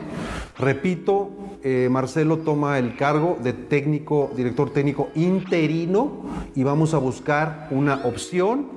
Repito, 0.57 1.29
eh, 1.63 1.88
Marcelo 1.91 2.38
toma 2.38 2.77
el 2.79 2.95
cargo 2.95 3.38
de 3.41 3.53
técnico, 3.53 4.31
director 4.36 4.71
técnico 4.71 5.09
interino 5.15 6.24
y 6.55 6.63
vamos 6.63 6.93
a 6.93 6.98
buscar 6.98 7.67
una 7.71 8.05
opción 8.05 8.67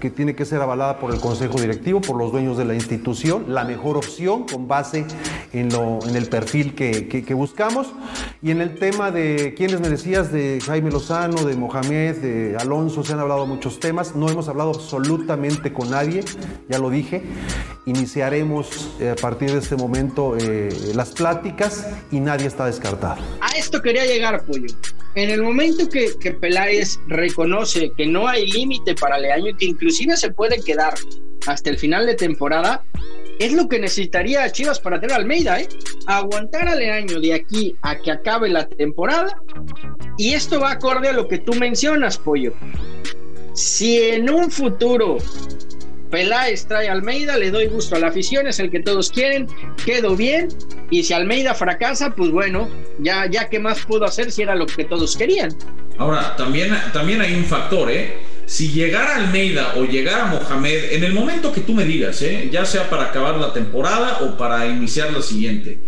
que 0.00 0.10
tiene 0.10 0.34
que 0.34 0.44
ser 0.44 0.60
avalada 0.60 0.98
por 0.98 1.14
el 1.14 1.20
Consejo 1.20 1.58
Directivo, 1.58 2.00
por 2.02 2.16
los 2.16 2.32
dueños 2.32 2.58
de 2.58 2.66
la 2.66 2.74
institución, 2.74 3.46
la 3.48 3.64
mejor 3.64 3.96
opción 3.96 4.44
con 4.46 4.68
base 4.68 5.06
en, 5.58 5.70
lo, 5.70 5.98
en 6.06 6.16
el 6.16 6.28
perfil 6.28 6.74
que, 6.74 7.34
buscamos. 7.34 7.88
Y 8.42 8.50
en 8.50 8.60
el 8.60 8.78
tema 8.78 9.10
de 9.10 9.54
quiénes 9.56 9.80
me 9.80 9.88
decías, 9.88 10.32
de 10.32 10.60
Jaime 10.64 10.90
Lozano, 10.90 11.44
de 11.44 11.56
Mohamed, 11.56 12.16
de 12.16 12.56
Alonso, 12.58 13.04
se 13.04 13.12
han 13.12 13.20
hablado 13.20 13.46
muchos 13.46 13.80
temas, 13.80 14.14
no 14.14 14.28
hemos 14.28 14.48
hablado 14.48 14.70
absolutamente 14.70 15.72
con 15.72 15.90
nadie, 15.90 16.24
ya 16.68 16.78
lo 16.78 16.90
dije. 16.90 17.22
Iniciaremos 17.86 18.90
eh, 19.00 19.10
a 19.10 19.16
partir 19.16 19.52
de 19.52 19.58
este 19.58 19.76
momento 19.76 20.36
eh, 20.36 20.68
las 20.94 21.10
pláticas 21.10 21.86
y 22.10 22.20
nadie 22.20 22.46
está 22.46 22.66
descartado. 22.66 23.22
A 23.40 23.56
esto 23.56 23.80
quería 23.80 24.04
llegar, 24.06 24.44
Pollo. 24.44 24.66
En 25.14 25.30
el 25.30 25.42
momento 25.42 25.88
que, 25.88 26.10
que 26.20 26.32
Peláez 26.32 26.98
reconoce 27.08 27.90
que 27.96 28.06
no 28.06 28.28
hay 28.28 28.46
límite 28.50 28.94
para 28.94 29.18
Leaño 29.18 29.50
y 29.50 29.54
que 29.54 29.64
inclusive 29.66 30.16
se 30.16 30.30
puede 30.30 30.62
quedar 30.62 30.94
hasta 31.46 31.70
el 31.70 31.78
final 31.78 32.06
de 32.06 32.14
temporada, 32.14 32.84
es 33.38 33.52
lo 33.52 33.68
que 33.68 33.78
necesitaría 33.78 34.50
Chivas 34.50 34.80
para 34.80 35.00
tener 35.00 35.16
Almeida, 35.16 35.60
¿eh? 35.60 35.68
Aguantar 36.06 36.68
a 36.68 36.74
Leaño 36.74 37.20
de 37.20 37.34
aquí 37.34 37.76
a 37.82 37.96
que 37.96 38.10
acabe 38.10 38.48
la 38.48 38.66
temporada. 38.66 39.40
Y 40.16 40.34
esto 40.34 40.60
va 40.60 40.72
acorde 40.72 41.08
a 41.08 41.12
lo 41.12 41.28
que 41.28 41.38
tú 41.38 41.52
mencionas, 41.54 42.18
Pollo. 42.18 42.54
Si 43.54 43.98
en 43.98 44.30
un 44.30 44.50
futuro 44.50 45.18
Peláez 46.10 46.66
trae 46.66 46.88
Almeida, 46.88 47.36
le 47.36 47.50
doy 47.50 47.66
gusto 47.66 47.96
a 47.96 47.98
la 47.98 48.08
afición, 48.08 48.46
es 48.46 48.58
el 48.60 48.70
que 48.70 48.80
todos 48.80 49.10
quieren, 49.10 49.48
quedo 49.84 50.16
bien, 50.16 50.48
y 50.90 51.02
si 51.02 51.12
Almeida 51.12 51.54
fracasa, 51.54 52.10
pues 52.10 52.30
bueno, 52.30 52.68
ya, 53.00 53.26
ya 53.26 53.48
qué 53.48 53.58
más 53.58 53.84
puedo 53.84 54.04
hacer 54.04 54.30
si 54.30 54.42
era 54.42 54.54
lo 54.54 54.66
que 54.66 54.84
todos 54.84 55.16
querían. 55.16 55.54
Ahora, 55.98 56.36
también, 56.36 56.76
también 56.92 57.20
hay 57.20 57.34
un 57.34 57.44
factor, 57.44 57.90
¿eh? 57.90 58.18
Si 58.46 58.68
llegara 58.68 59.16
Almeida 59.16 59.74
o 59.76 59.84
llegara 59.84 60.26
Mohamed, 60.26 60.92
en 60.92 61.04
el 61.04 61.12
momento 61.12 61.52
que 61.52 61.62
tú 61.62 61.74
me 61.74 61.84
digas, 61.84 62.22
¿eh? 62.22 62.48
ya 62.50 62.64
sea 62.64 62.88
para 62.88 63.06
acabar 63.06 63.36
la 63.36 63.52
temporada 63.52 64.20
o 64.22 64.36
para 64.36 64.66
iniciar 64.66 65.12
la 65.12 65.20
siguiente, 65.20 65.80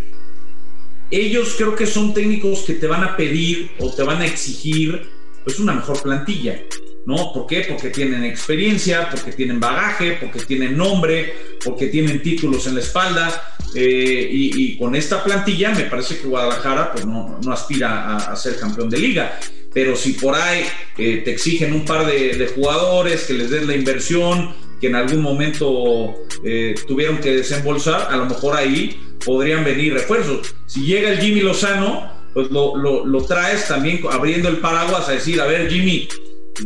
ellos 1.10 1.54
creo 1.56 1.74
que 1.76 1.86
son 1.86 2.12
técnicos 2.12 2.60
que 2.60 2.74
te 2.74 2.86
van 2.86 3.04
a 3.04 3.16
pedir 3.16 3.70
o 3.78 3.92
te 3.94 4.02
van 4.02 4.20
a 4.22 4.26
exigir 4.26 5.08
pues 5.44 5.58
una 5.60 5.72
mejor 5.72 6.02
plantilla. 6.02 6.60
¿no? 7.06 7.32
¿Por 7.32 7.46
qué? 7.46 7.64
Porque 7.66 7.88
tienen 7.88 8.22
experiencia, 8.24 9.08
porque 9.08 9.32
tienen 9.32 9.58
bagaje, 9.58 10.18
porque 10.20 10.40
tienen 10.40 10.76
nombre, 10.76 11.32
porque 11.64 11.86
tienen 11.86 12.20
títulos 12.22 12.66
en 12.66 12.74
la 12.74 12.80
espalda. 12.80 13.54
Eh, 13.74 14.28
y, 14.30 14.76
con 14.76 14.94
esta 14.94 15.24
plantilla 15.24 15.70
me 15.70 15.84
parece 15.84 16.18
que 16.18 16.26
Guadalajara 16.26 16.92
pues, 16.92 17.06
no, 17.06 17.40
aspira 17.50 18.16
a, 18.16 18.36
ser 18.36 18.58
campeón 18.58 18.90
de 18.90 18.98
liga. 18.98 19.40
Pero 19.72 19.96
si 19.96 20.12
por 20.12 20.34
ahí 20.34 20.64
eh, 20.96 21.22
te 21.25 21.32
exigen 21.32 21.72
un 21.72 21.84
par 21.84 22.06
de, 22.06 22.50
jugadores, 22.54 23.25
que 23.25 23.34
les 23.34 23.50
des 23.50 23.66
la 23.66 23.75
inversión, 23.75 24.54
que 24.80 24.88
en 24.88 24.94
algún 24.94 25.20
momento 25.20 26.14
eh, 26.44 26.75
tuvieron 26.87 27.18
que 27.18 27.37
desembolsar, 27.37 28.08
a 28.10 28.16
lo 28.16 28.26
mejor 28.26 28.56
ahí 28.56 28.98
podrían 29.25 29.64
venir 29.64 29.92
refuerzos. 29.92 30.54
Si 30.66 30.87
llega 30.87 31.10
el 31.10 31.18
Jimmy 31.18 31.40
Lozano, 31.40 32.12
pues 32.32 32.50
lo, 32.50 32.76
lo 32.76 33.25
traes 33.25 33.68
también 33.68 34.00
abriendo 34.10 34.48
el 34.48 34.58
paraguas 34.58 35.08
a 35.08 35.12
decir, 35.12 35.40
a 35.40 35.46
ver 35.46 35.70
Jimmy, 35.70 36.08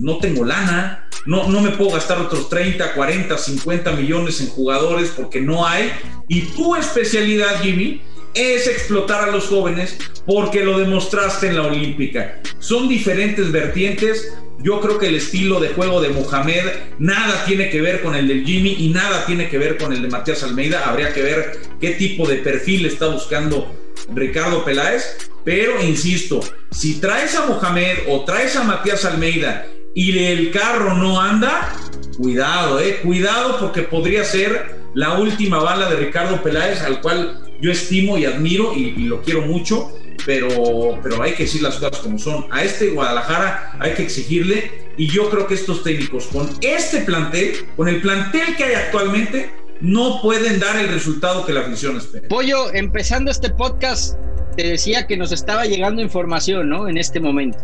no 0.00 0.18
tengo 0.18 0.44
lana, 0.44 1.08
no, 1.26 1.48
no 1.48 1.60
me 1.60 1.70
puedo 1.70 1.90
gastar 1.92 2.18
otros 2.18 2.48
30, 2.48 2.94
40, 2.94 3.38
50 3.38 3.92
millones 3.92 4.40
en 4.40 4.48
jugadores 4.48 5.12
porque 5.16 5.40
no 5.40 5.66
hay. 5.66 5.92
Y 6.28 6.42
tu 6.42 6.74
especialidad, 6.74 7.62
Jimmy, 7.62 8.00
es 8.34 8.66
explotar 8.66 9.28
a 9.28 9.32
los 9.32 9.46
jóvenes 9.46 9.98
porque 10.26 10.64
lo 10.64 10.78
demostraste 10.78 11.48
en 11.48 11.56
la 11.56 11.64
Olímpica. 11.64 12.40
Son 12.58 12.88
diferentes 12.88 13.50
vertientes. 13.50 14.32
Yo 14.62 14.80
creo 14.80 14.98
que 14.98 15.08
el 15.08 15.16
estilo 15.16 15.58
de 15.58 15.70
juego 15.70 16.00
de 16.00 16.10
Mohamed 16.10 16.64
nada 16.98 17.44
tiene 17.44 17.68
que 17.68 17.80
ver 17.80 18.02
con 18.02 18.14
el 18.14 18.28
del 18.28 18.44
Jimmy 18.44 18.76
y 18.78 18.90
nada 18.90 19.26
tiene 19.26 19.48
que 19.48 19.58
ver 19.58 19.76
con 19.76 19.92
el 19.92 20.02
de 20.02 20.08
Matías 20.08 20.42
Almeida. 20.42 20.88
Habría 20.88 21.12
que 21.12 21.22
ver 21.22 21.60
qué 21.80 21.90
tipo 21.92 22.28
de 22.28 22.36
perfil 22.36 22.86
está 22.86 23.08
buscando 23.08 23.74
Ricardo 24.14 24.64
Peláez. 24.64 25.30
Pero 25.44 25.82
insisto, 25.82 26.40
si 26.70 27.00
traes 27.00 27.34
a 27.34 27.46
Mohamed 27.46 27.98
o 28.08 28.24
traes 28.24 28.54
a 28.54 28.62
Matías 28.62 29.04
Almeida 29.04 29.66
y 29.94 30.16
el 30.16 30.52
carro 30.52 30.94
no 30.94 31.20
anda, 31.20 31.74
cuidado, 32.16 32.78
eh, 32.80 33.00
cuidado 33.02 33.58
porque 33.58 33.82
podría 33.82 34.24
ser 34.24 34.76
la 34.94 35.18
última 35.18 35.58
bala 35.58 35.90
de 35.90 35.96
Ricardo 35.96 36.42
Peláez, 36.42 36.82
al 36.82 37.00
cual 37.00 37.51
yo 37.62 37.70
estimo 37.70 38.18
y 38.18 38.24
admiro 38.24 38.74
y, 38.74 38.90
lo 39.04 39.22
quiero 39.22 39.42
mucho, 39.42 39.92
pero, 40.26 40.98
pero 41.02 41.22
hay 41.22 41.32
que 41.32 41.44
decir 41.44 41.62
las 41.62 41.76
cosas 41.76 42.00
como 42.00 42.18
son. 42.18 42.46
A 42.50 42.64
este 42.64 42.90
Guadalajara 42.90 43.76
hay 43.78 43.94
que 43.94 44.02
exigirle 44.02 44.92
y 44.96 45.06
yo 45.06 45.30
creo 45.30 45.46
que 45.46 45.54
estos 45.54 45.84
técnicos 45.84 46.26
con 46.26 46.50
este 46.60 47.02
plantel, 47.02 47.54
con 47.76 47.88
el 47.88 48.00
plantel 48.00 48.56
que 48.56 48.64
hay 48.64 48.74
actualmente, 48.74 49.50
no 49.80 50.20
pueden 50.20 50.58
dar 50.58 50.76
el 50.76 50.88
resultado 50.88 51.46
que 51.46 51.52
la 51.52 51.60
afición 51.60 51.96
espera. 51.96 52.28
Pollo, 52.28 52.72
empezando 52.74 53.30
este 53.30 53.50
podcast, 53.50 54.18
te 54.56 54.66
decía 54.66 55.06
que 55.06 55.16
nos 55.16 55.30
estaba 55.30 55.64
llegando 55.64 56.02
información, 56.02 56.68
¿no? 56.68 56.88
En 56.88 56.98
este 56.98 57.20
momento. 57.20 57.58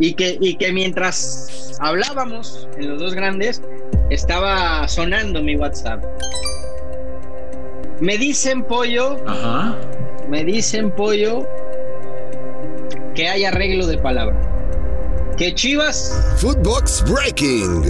Y 0.00 0.14
que, 0.14 0.36
y 0.40 0.56
que 0.56 0.72
mientras 0.72 1.76
hablábamos 1.80 2.68
en 2.76 2.90
los 2.90 3.00
dos 3.00 3.14
grandes, 3.14 3.62
estaba 4.10 4.86
sonando 4.88 5.42
mi 5.42 5.54
WhatsApp. 5.56 6.04
Me 8.02 8.18
dicen 8.18 8.64
pollo, 8.64 9.16
Ajá. 9.28 9.76
me 10.28 10.42
dicen 10.44 10.90
pollo 10.90 11.46
que 13.14 13.28
hay 13.28 13.44
arreglo 13.44 13.86
de 13.86 13.96
palabra. 13.96 14.34
Que 15.36 15.54
Chivas. 15.54 16.34
Footbox 16.38 17.04
Breaking. 17.08 17.84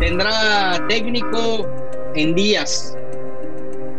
Tendrá 0.00 0.84
técnico 0.88 1.68
en 2.16 2.34
días 2.34 2.96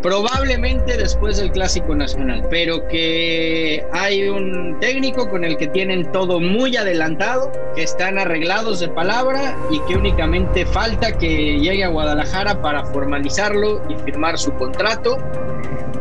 probablemente 0.04 0.98
después 0.98 1.38
del 1.38 1.52
Clásico 1.52 1.96
Nacional, 1.96 2.46
pero 2.50 2.88
que 2.90 3.84
hay 3.94 4.28
un 4.28 4.78
técnico 4.82 5.30
con 5.30 5.46
el 5.46 5.58
que 5.58 5.68
tienen 5.68 6.12
todo 6.12 6.42
muy 6.42 6.76
adelantado, 6.76 7.52
que 7.74 7.84
están 7.84 8.20
arreglados 8.20 8.82
de 8.82 8.90
palabra 8.90 9.58
y 9.72 9.80
que 9.88 9.96
únicamente 9.96 10.66
falta 10.66 11.18
que 11.18 11.58
llegue 11.60 11.86
a 11.86 11.88
Guadalajara 11.88 12.62
para 12.62 12.84
formalizarlo 12.86 13.82
y 13.90 13.96
firmar 14.04 14.38
su 14.38 14.54
contrato 14.54 15.18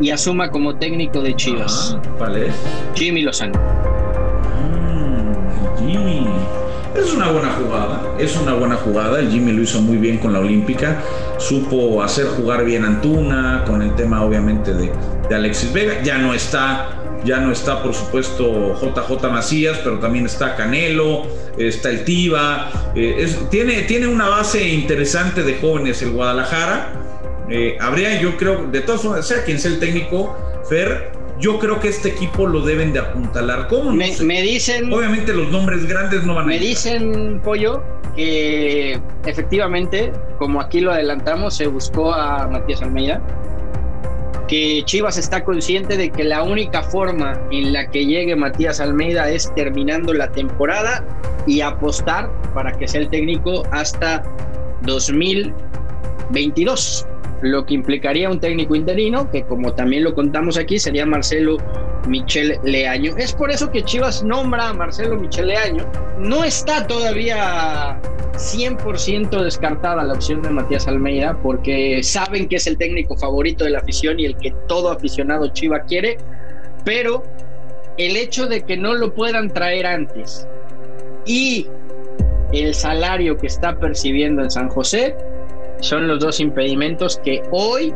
y 0.01 0.11
asuma 0.11 0.51
como 0.51 0.75
técnico 0.75 1.21
de 1.21 1.35
Chivas. 1.35 1.97
¿Cuál 2.17 2.37
es? 2.37 2.53
Jimmy 2.95 3.21
Lozano. 3.21 3.92
Es 7.03 7.13
una 7.13 7.29
buena 7.31 7.49
jugada, 7.51 8.01
es 8.17 8.35
una 8.37 8.53
buena 8.53 8.75
jugada. 8.75 9.19
El 9.19 9.29
Jimmy 9.29 9.51
lo 9.51 9.61
hizo 9.61 9.81
muy 9.81 9.97
bien 9.97 10.19
con 10.19 10.31
la 10.31 10.39
Olímpica. 10.39 11.01
Supo 11.37 12.01
hacer 12.01 12.27
jugar 12.27 12.63
bien 12.63 12.85
Antuna, 12.85 13.65
con 13.67 13.81
el 13.81 13.93
tema 13.95 14.23
obviamente 14.23 14.73
de, 14.73 14.91
Alexis 15.35 15.73
Vega. 15.73 16.01
Ya 16.01 16.17
no 16.17 16.33
está, 16.33 17.19
ya 17.25 17.41
no 17.41 17.51
está 17.51 17.83
por 17.83 17.93
supuesto 17.93 18.75
JJ 18.81 19.29
Macías, 19.29 19.79
pero 19.83 19.99
también 19.99 20.25
está 20.27 20.55
Canelo, 20.55 21.23
está 21.57 21.89
el 21.89 22.05
Tiva. 22.05 22.71
Eh, 22.95 23.27
tiene, 23.51 23.81
tiene 23.81 24.07
una 24.07 24.29
base 24.29 24.69
interesante 24.69 25.43
de 25.43 25.55
jóvenes 25.59 26.01
el 26.01 26.11
Guadalajara. 26.11 26.93
Eh, 27.49 27.77
habría, 27.81 28.21
yo 28.21 28.37
creo, 28.37 28.67
de 28.71 28.79
todas 28.79 29.01
formas, 29.01 29.27
sea 29.27 29.43
quien 29.43 29.59
sea 29.59 29.71
el 29.71 29.79
técnico, 29.79 30.37
Fer, 30.69 31.11
yo 31.39 31.59
creo 31.59 31.79
que 31.79 31.89
este 31.89 32.09
equipo 32.09 32.47
lo 32.47 32.61
deben 32.61 32.93
de 32.93 32.99
apuntalar. 32.99 33.67
¿Cómo? 33.67 33.91
me, 33.91 34.41
dicen. 34.41 34.91
Obviamente 34.91 35.33
los 35.33 35.49
nombres 35.49 35.87
grandes 35.87 36.23
no 36.23 36.35
van 36.35 36.45
a 36.45 36.47
Me 36.47 36.59
dicen, 36.59 37.41
Pollo, 37.43 37.83
que 38.15 38.99
efectivamente, 39.25 40.11
como 40.37 40.61
aquí 40.61 40.79
lo 40.79 40.91
adelantamos, 40.91 41.55
se 41.55 41.67
buscó 41.67 42.13
a 42.13 42.47
Matías 42.47 42.81
Almeida. 42.81 43.21
Que 44.47 44.83
Chivas 44.85 45.17
está 45.17 45.43
consciente 45.43 45.97
de 45.97 46.11
que 46.11 46.23
la 46.23 46.43
única 46.43 46.83
forma 46.83 47.41
en 47.51 47.73
la 47.73 47.89
que 47.89 48.05
llegue 48.05 48.35
Matías 48.35 48.79
Almeida 48.79 49.29
es 49.29 49.53
terminando 49.55 50.13
la 50.13 50.31
temporada 50.31 51.03
y 51.47 51.61
apostar 51.61 52.29
para 52.53 52.71
que 52.73 52.87
sea 52.87 53.01
el 53.01 53.09
técnico 53.09 53.63
hasta 53.71 54.21
2022 54.83 57.07
lo 57.43 57.65
que 57.65 57.73
implicaría 57.73 58.29
un 58.29 58.39
técnico 58.39 58.73
interino, 58.73 59.29
que 59.29 59.43
como 59.43 59.73
también 59.73 60.05
lo 60.05 60.15
contamos 60.15 60.57
aquí, 60.57 60.79
sería 60.79 61.05
Marcelo 61.05 61.57
Michel 62.07 62.57
Leaño. 62.63 63.15
Es 63.17 63.33
por 63.33 63.51
eso 63.51 63.69
que 63.69 63.83
Chivas 63.83 64.23
nombra 64.23 64.69
a 64.69 64.73
Marcelo 64.73 65.17
Michel 65.17 65.47
Leaño. 65.47 65.85
No 66.19 66.45
está 66.45 66.87
todavía 66.87 67.99
100% 68.35 69.43
descartada 69.43 70.05
la 70.05 70.13
opción 70.13 70.41
de 70.41 70.51
Matías 70.51 70.87
Almeida, 70.87 71.37
porque 71.43 72.01
saben 72.01 72.47
que 72.47 72.55
es 72.55 72.65
el 72.65 72.77
técnico 72.77 73.17
favorito 73.17 73.65
de 73.65 73.71
la 73.71 73.79
afición 73.79 74.21
y 74.21 74.25
el 74.25 74.37
que 74.37 74.51
todo 74.69 74.89
aficionado 74.89 75.49
Chiva 75.49 75.81
quiere, 75.81 76.17
pero 76.85 77.23
el 77.97 78.15
hecho 78.15 78.47
de 78.47 78.61
que 78.61 78.77
no 78.77 78.93
lo 78.93 79.13
puedan 79.13 79.49
traer 79.49 79.85
antes 79.85 80.47
y 81.25 81.67
el 82.53 82.73
salario 82.73 83.37
que 83.37 83.47
está 83.47 83.77
percibiendo 83.77 84.43
en 84.43 84.49
San 84.49 84.69
José 84.69 85.15
son 85.79 86.07
los 86.07 86.19
dos 86.19 86.39
impedimentos 86.39 87.19
que 87.23 87.43
hoy 87.51 87.93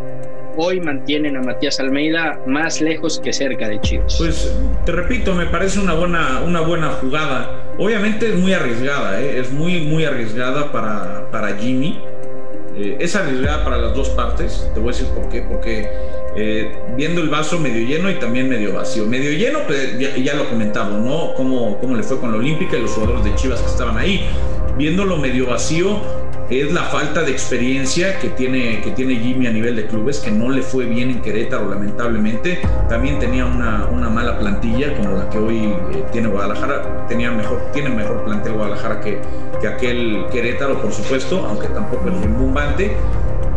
hoy 0.58 0.80
mantienen 0.82 1.38
a 1.38 1.42
Matías 1.42 1.80
Almeida 1.80 2.40
más 2.48 2.82
lejos 2.82 3.20
que 3.24 3.32
cerca 3.32 3.70
de 3.70 3.80
Chivas. 3.80 4.16
Pues 4.18 4.52
te 4.86 4.92
repito, 4.92 5.34
me 5.36 5.46
parece 5.46 5.80
una 5.80 5.94
buena, 5.94 6.42
una 6.44 6.62
buena 6.62 6.90
jugada. 6.94 7.64
Obviamente 7.78 8.30
es 8.30 8.36
muy 8.36 8.54
arriesgada, 8.54 9.22
¿eh? 9.22 9.40
es 9.40 9.52
muy, 9.52 9.82
muy 9.82 10.04
arriesgada 10.04 10.72
para, 10.72 11.30
para 11.32 11.56
Jimmy. 11.58 12.02
Eh, 12.76 12.98
es 13.00 13.16
arriesgada 13.16 13.64
para 13.64 13.78
las 13.78 13.96
dos 13.96 14.10
partes. 14.10 14.70
Te 14.74 14.80
voy 14.80 14.90
a 14.90 14.92
decir 14.98 15.08
por 15.14 15.30
qué. 15.30 15.42
Porque 15.44 15.90
eh, 16.40 16.72
viendo 16.96 17.20
el 17.20 17.30
vaso 17.30 17.60
medio 17.60 17.86
lleno 17.86 18.12
y 18.12 18.16
también 18.16 18.48
medio 18.48 18.74
vacío. 18.74 19.08
Medio 19.08 19.32
lleno, 19.32 19.60
pues, 19.66 19.98
ya, 19.98 20.36
lo 20.36 20.48
comentamos, 20.48 21.04
¿no? 21.04 21.34
Cómo, 21.34 21.80
cómo 21.80 21.96
le 21.96 22.04
fue 22.04 22.20
con 22.20 22.32
la 22.32 22.38
Olímpica 22.38 22.78
y 22.78 22.82
los 22.82 22.92
jugadores 22.92 23.24
de 23.24 23.34
Chivas 23.34 23.60
que 23.60 23.68
estaban 23.68 23.98
ahí. 23.98 24.24
Viéndolo 24.78 25.18
medio 25.18 25.48
vacío, 25.48 26.00
es 26.52 26.72
la 26.72 26.84
falta 26.84 27.24
de 27.24 27.32
experiencia 27.32 28.20
que 28.20 28.30
tiene, 28.30 28.82
que 28.82 28.92
tiene 28.92 29.16
Jimmy 29.16 29.48
a 29.48 29.52
nivel 29.52 29.76
de 29.76 29.88
clubes, 29.88 30.20
que 30.20 30.30
no 30.30 30.50
le 30.50 30.62
fue 30.62 30.86
bien 30.86 31.10
en 31.10 31.22
Querétaro, 31.22 31.70
lamentablemente. 31.70 32.60
También 32.88 33.18
tenía 33.18 33.48
una, 33.48 33.88
una 33.92 34.10
mala 34.10 34.38
plantilla, 34.38 34.96
como 34.96 35.18
la 35.18 35.30
que 35.32 35.40
hoy 35.40 35.66
eh, 35.66 36.04
tiene 36.12 36.28
Guadalajara. 36.28 37.08
Tenía 37.08 37.32
mejor, 37.32 37.72
tiene 37.74 37.90
mejor 37.90 38.24
plantel 38.26 38.54
Guadalajara 38.54 39.02
que, 39.02 39.20
que 39.60 39.68
aquel 39.68 40.26
Querétaro, 40.32 40.80
por 40.82 40.94
supuesto, 40.94 41.44
aunque 41.48 41.68
tampoco 41.70 42.10
es 42.10 42.22
rimbombante. 42.22 42.96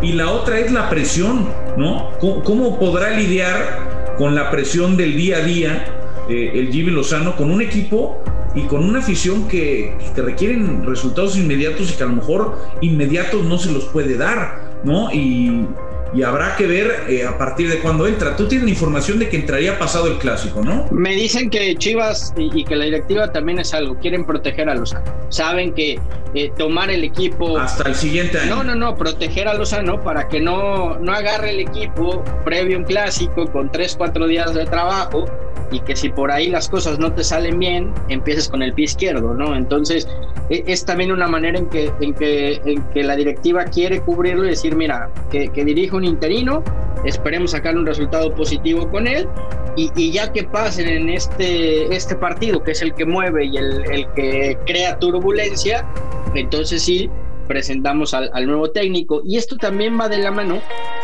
Y 0.02 0.12
la 0.12 0.30
otra 0.30 0.59
es 0.59 0.73
la 0.73 0.88
presión, 0.88 1.49
¿no? 1.76 2.11
¿Cómo, 2.19 2.78
podrá 2.78 3.11
lidiar 3.11 4.14
con 4.16 4.35
la 4.35 4.50
presión 4.50 4.97
del 4.97 5.16
día 5.16 5.38
a 5.38 5.40
día 5.40 5.85
eh, 6.28 6.52
el 6.54 6.73
Jimmy 6.73 6.90
Lozano 6.90 7.37
con 7.37 7.50
un 7.50 7.61
equipo 7.61 8.23
y 8.54 8.62
con 8.62 8.85
una 8.85 9.00
afición 9.00 9.47
que, 9.47 9.97
que, 10.14 10.23
requieren 10.23 10.85
resultados 10.87 11.37
inmediatos 11.37 11.92
y 11.92 11.97
que 11.97 12.02
a 12.02 12.07
lo 12.07 12.14
mejor 12.14 12.59
inmediatos 12.80 13.45
no 13.45 13.59
se 13.59 13.73
los 13.73 13.85
puede 13.85 14.16
dar, 14.16 14.80
¿no? 14.85 15.12
Y, 15.12 15.66
y 16.12 16.22
habrá 16.22 16.56
que 16.56 16.66
ver 16.66 17.04
eh, 17.08 17.24
a 17.24 17.38
partir 17.38 17.68
de 17.68 17.78
cuándo 17.78 18.06
entra. 18.06 18.36
Tú 18.36 18.48
tienes 18.48 18.64
la 18.64 18.70
información 18.70 19.18
de 19.18 19.28
que 19.28 19.36
entraría 19.36 19.78
pasado 19.78 20.06
el 20.08 20.18
clásico, 20.18 20.62
¿no? 20.62 20.86
Me 20.90 21.14
dicen 21.14 21.50
que 21.50 21.74
Chivas 21.76 22.34
y, 22.36 22.60
y 22.60 22.64
que 22.64 22.76
la 22.76 22.84
directiva 22.84 23.30
también 23.32 23.58
es 23.58 23.72
algo, 23.74 23.96
quieren 23.98 24.24
proteger 24.24 24.68
a 24.68 24.74
Lozano. 24.74 25.04
Saben 25.28 25.72
que 25.72 25.98
eh, 26.34 26.52
tomar 26.56 26.90
el 26.90 27.04
equipo... 27.04 27.58
Hasta 27.58 27.88
el 27.88 27.94
siguiente 27.94 28.38
año. 28.38 28.56
No, 28.56 28.64
no, 28.64 28.74
no, 28.74 28.96
proteger 28.96 29.48
a 29.48 29.54
Lozano 29.54 30.02
para 30.02 30.28
que 30.28 30.40
no, 30.40 30.98
no 30.98 31.12
agarre 31.12 31.50
el 31.50 31.60
equipo 31.60 32.24
previo 32.44 32.76
a 32.76 32.80
un 32.80 32.84
clásico 32.84 33.46
con 33.50 33.70
tres, 33.70 33.94
cuatro 33.96 34.26
días 34.26 34.54
de 34.54 34.66
trabajo 34.66 35.26
y 35.72 35.80
que 35.80 35.94
si 35.94 36.08
por 36.08 36.30
ahí 36.30 36.48
las 36.48 36.68
cosas 36.68 36.98
no 36.98 37.12
te 37.12 37.22
salen 37.22 37.58
bien, 37.58 37.92
empieces 38.08 38.48
con 38.48 38.62
el 38.62 38.72
pie 38.72 38.86
izquierdo, 38.86 39.34
¿no? 39.34 39.54
Entonces, 39.54 40.08
es 40.48 40.84
también 40.84 41.12
una 41.12 41.28
manera 41.28 41.58
en 41.58 41.66
que, 41.66 41.92
en 42.00 42.12
que, 42.14 42.60
en 42.64 42.82
que 42.92 43.04
la 43.04 43.14
directiva 43.14 43.64
quiere 43.64 44.00
cubrirlo 44.00 44.44
y 44.46 44.50
decir, 44.50 44.74
mira, 44.74 45.08
que, 45.30 45.48
que 45.48 45.64
dirige 45.64 45.94
interino, 46.04 46.62
esperemos 47.04 47.52
sacar 47.52 47.76
un 47.76 47.87
resultado 47.87 48.35
positivo 48.35 48.88
con 48.88 49.07
él 49.07 49.28
y, 49.76 50.11
ya 50.11 50.33
que 50.33 50.45
pasen 50.45 50.88
en 50.88 51.09
este, 51.09 51.95
este 51.95 52.16
partido, 52.16 52.62
que 52.62 52.73
es 52.73 52.83
el 52.83 52.95
que 52.95 53.07
mueve 53.07 53.47
y 53.47 53.57
el, 53.57 53.85
el 53.90 54.12
que 54.14 54.59
crea 54.66 54.99
turbulencia, 54.99 55.87
entonces 56.35 56.83
sí 56.83 57.09
presentamos 57.47 58.12
al, 58.14 58.30
al 58.35 58.47
nuevo 58.47 58.71
técnico. 58.71 59.23
Y 59.25 59.37
esto 59.37 59.57
también 59.57 59.99
va 59.99 60.09
de 60.09 60.19
la 60.19 60.30
mano 60.30 60.61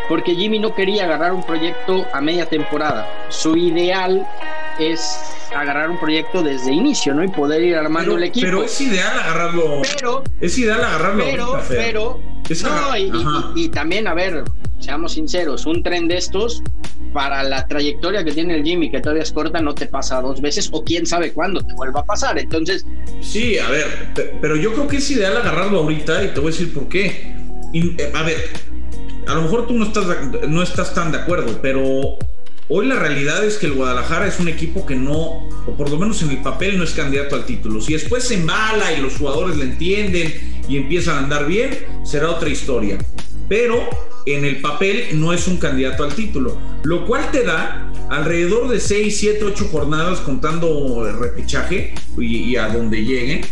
porque 0.08 0.34
Jimmy 0.34 0.58
no 0.58 0.74
quería 0.74 1.04
agarrar 1.04 1.32
un 1.32 1.42
proyecto 1.42 2.04
a 2.12 2.20
media 2.20 2.46
temporada. 2.46 3.06
Su 3.28 3.56
ideal 3.56 4.26
es 4.78 5.18
agarrar 5.54 5.90
un 5.90 5.98
proyecto 5.98 6.42
desde 6.42 6.72
inicio, 6.72 7.14
¿no? 7.14 7.24
Y 7.24 7.28
poder 7.28 7.62
ir 7.62 7.76
armando 7.76 8.12
pero, 8.12 8.18
el 8.18 8.24
equipo. 8.24 8.46
Pero 8.46 8.64
es 8.64 8.80
ideal 8.80 9.18
agarrarlo. 9.18 9.82
Pero, 9.94 10.24
es 10.40 10.58
ideal 10.58 10.84
agarrarlo. 10.84 11.24
Pero, 11.24 11.44
ahorita, 11.44 11.68
pero, 11.68 12.20
no, 12.64 12.96
y, 12.96 13.02
y, 13.56 13.64
y, 13.64 13.68
también, 13.68 14.06
a 14.06 14.14
ver, 14.14 14.44
seamos 14.78 15.12
sinceros, 15.12 15.66
un 15.66 15.82
tren 15.82 16.08
de 16.08 16.18
estos, 16.18 16.62
para 17.12 17.42
la 17.42 17.66
trayectoria 17.66 18.22
que 18.24 18.32
tiene 18.32 18.56
el 18.56 18.62
Jimmy, 18.62 18.90
que 18.90 19.00
todavía 19.00 19.22
es 19.22 19.32
corta, 19.32 19.60
no 19.60 19.74
te 19.74 19.86
pasa 19.86 20.20
dos 20.20 20.40
veces, 20.40 20.68
o 20.72 20.84
quién 20.84 21.06
sabe 21.06 21.32
cuándo 21.32 21.60
te 21.62 21.72
vuelva 21.74 22.00
a 22.00 22.04
pasar. 22.04 22.38
Entonces. 22.38 22.84
Sí, 23.20 23.58
a 23.58 23.68
ver, 23.70 23.86
pero 24.40 24.56
yo 24.56 24.72
creo 24.74 24.86
que 24.86 24.98
es 24.98 25.10
ideal 25.10 25.36
agarrarlo 25.36 25.78
ahorita 25.78 26.24
y 26.24 26.28
te 26.28 26.40
voy 26.40 26.48
a 26.48 26.52
decir 26.52 26.74
por 26.74 26.88
qué. 26.88 27.34
Y, 27.72 28.00
a 28.14 28.22
ver, 28.22 28.50
a 29.26 29.34
lo 29.34 29.42
mejor 29.42 29.66
tú 29.66 29.74
no 29.74 29.86
estás, 29.86 30.06
no 30.48 30.62
estás 30.62 30.94
tan 30.94 31.10
de 31.10 31.18
acuerdo, 31.18 31.58
pero 31.62 32.18
hoy 32.68 32.86
la 32.86 32.96
realidad 32.96 33.44
es 33.44 33.56
que 33.56 33.66
el 33.66 33.74
Guadalajara 33.74 34.26
es 34.26 34.40
un 34.40 34.48
equipo 34.48 34.86
que 34.86 34.96
no, 34.96 35.48
o 35.66 35.76
por 35.76 35.90
lo 35.90 35.98
menos 35.98 36.22
en 36.22 36.30
el 36.30 36.42
papel, 36.42 36.78
no 36.78 36.84
es 36.84 36.92
candidato 36.92 37.36
al 37.36 37.46
título. 37.46 37.80
Si 37.80 37.92
después 37.92 38.24
se 38.24 38.34
embala 38.34 38.92
y 38.92 39.00
los 39.00 39.16
jugadores 39.16 39.56
le 39.56 39.64
entienden 39.64 40.62
y 40.68 40.76
empiezan 40.76 41.16
a 41.16 41.18
andar 41.20 41.46
bien, 41.46 41.70
será 42.04 42.30
otra 42.30 42.48
historia. 42.48 42.98
Pero 43.48 43.88
en 44.26 44.44
el 44.44 44.60
papel 44.60 45.06
no 45.14 45.32
es 45.32 45.46
un 45.46 45.56
candidato 45.56 46.04
al 46.04 46.14
título, 46.14 46.58
lo 46.82 47.06
cual 47.06 47.30
te 47.30 47.44
da 47.44 47.90
alrededor 48.10 48.68
de 48.68 48.80
6, 48.80 49.16
7, 49.16 49.44
8 49.44 49.68
jornadas 49.70 50.20
contando 50.20 51.06
el 51.06 51.18
repechaje 51.18 51.94
y, 52.18 52.36
y 52.36 52.56
a 52.56 52.68
donde 52.68 53.04
lleguen 53.04 53.42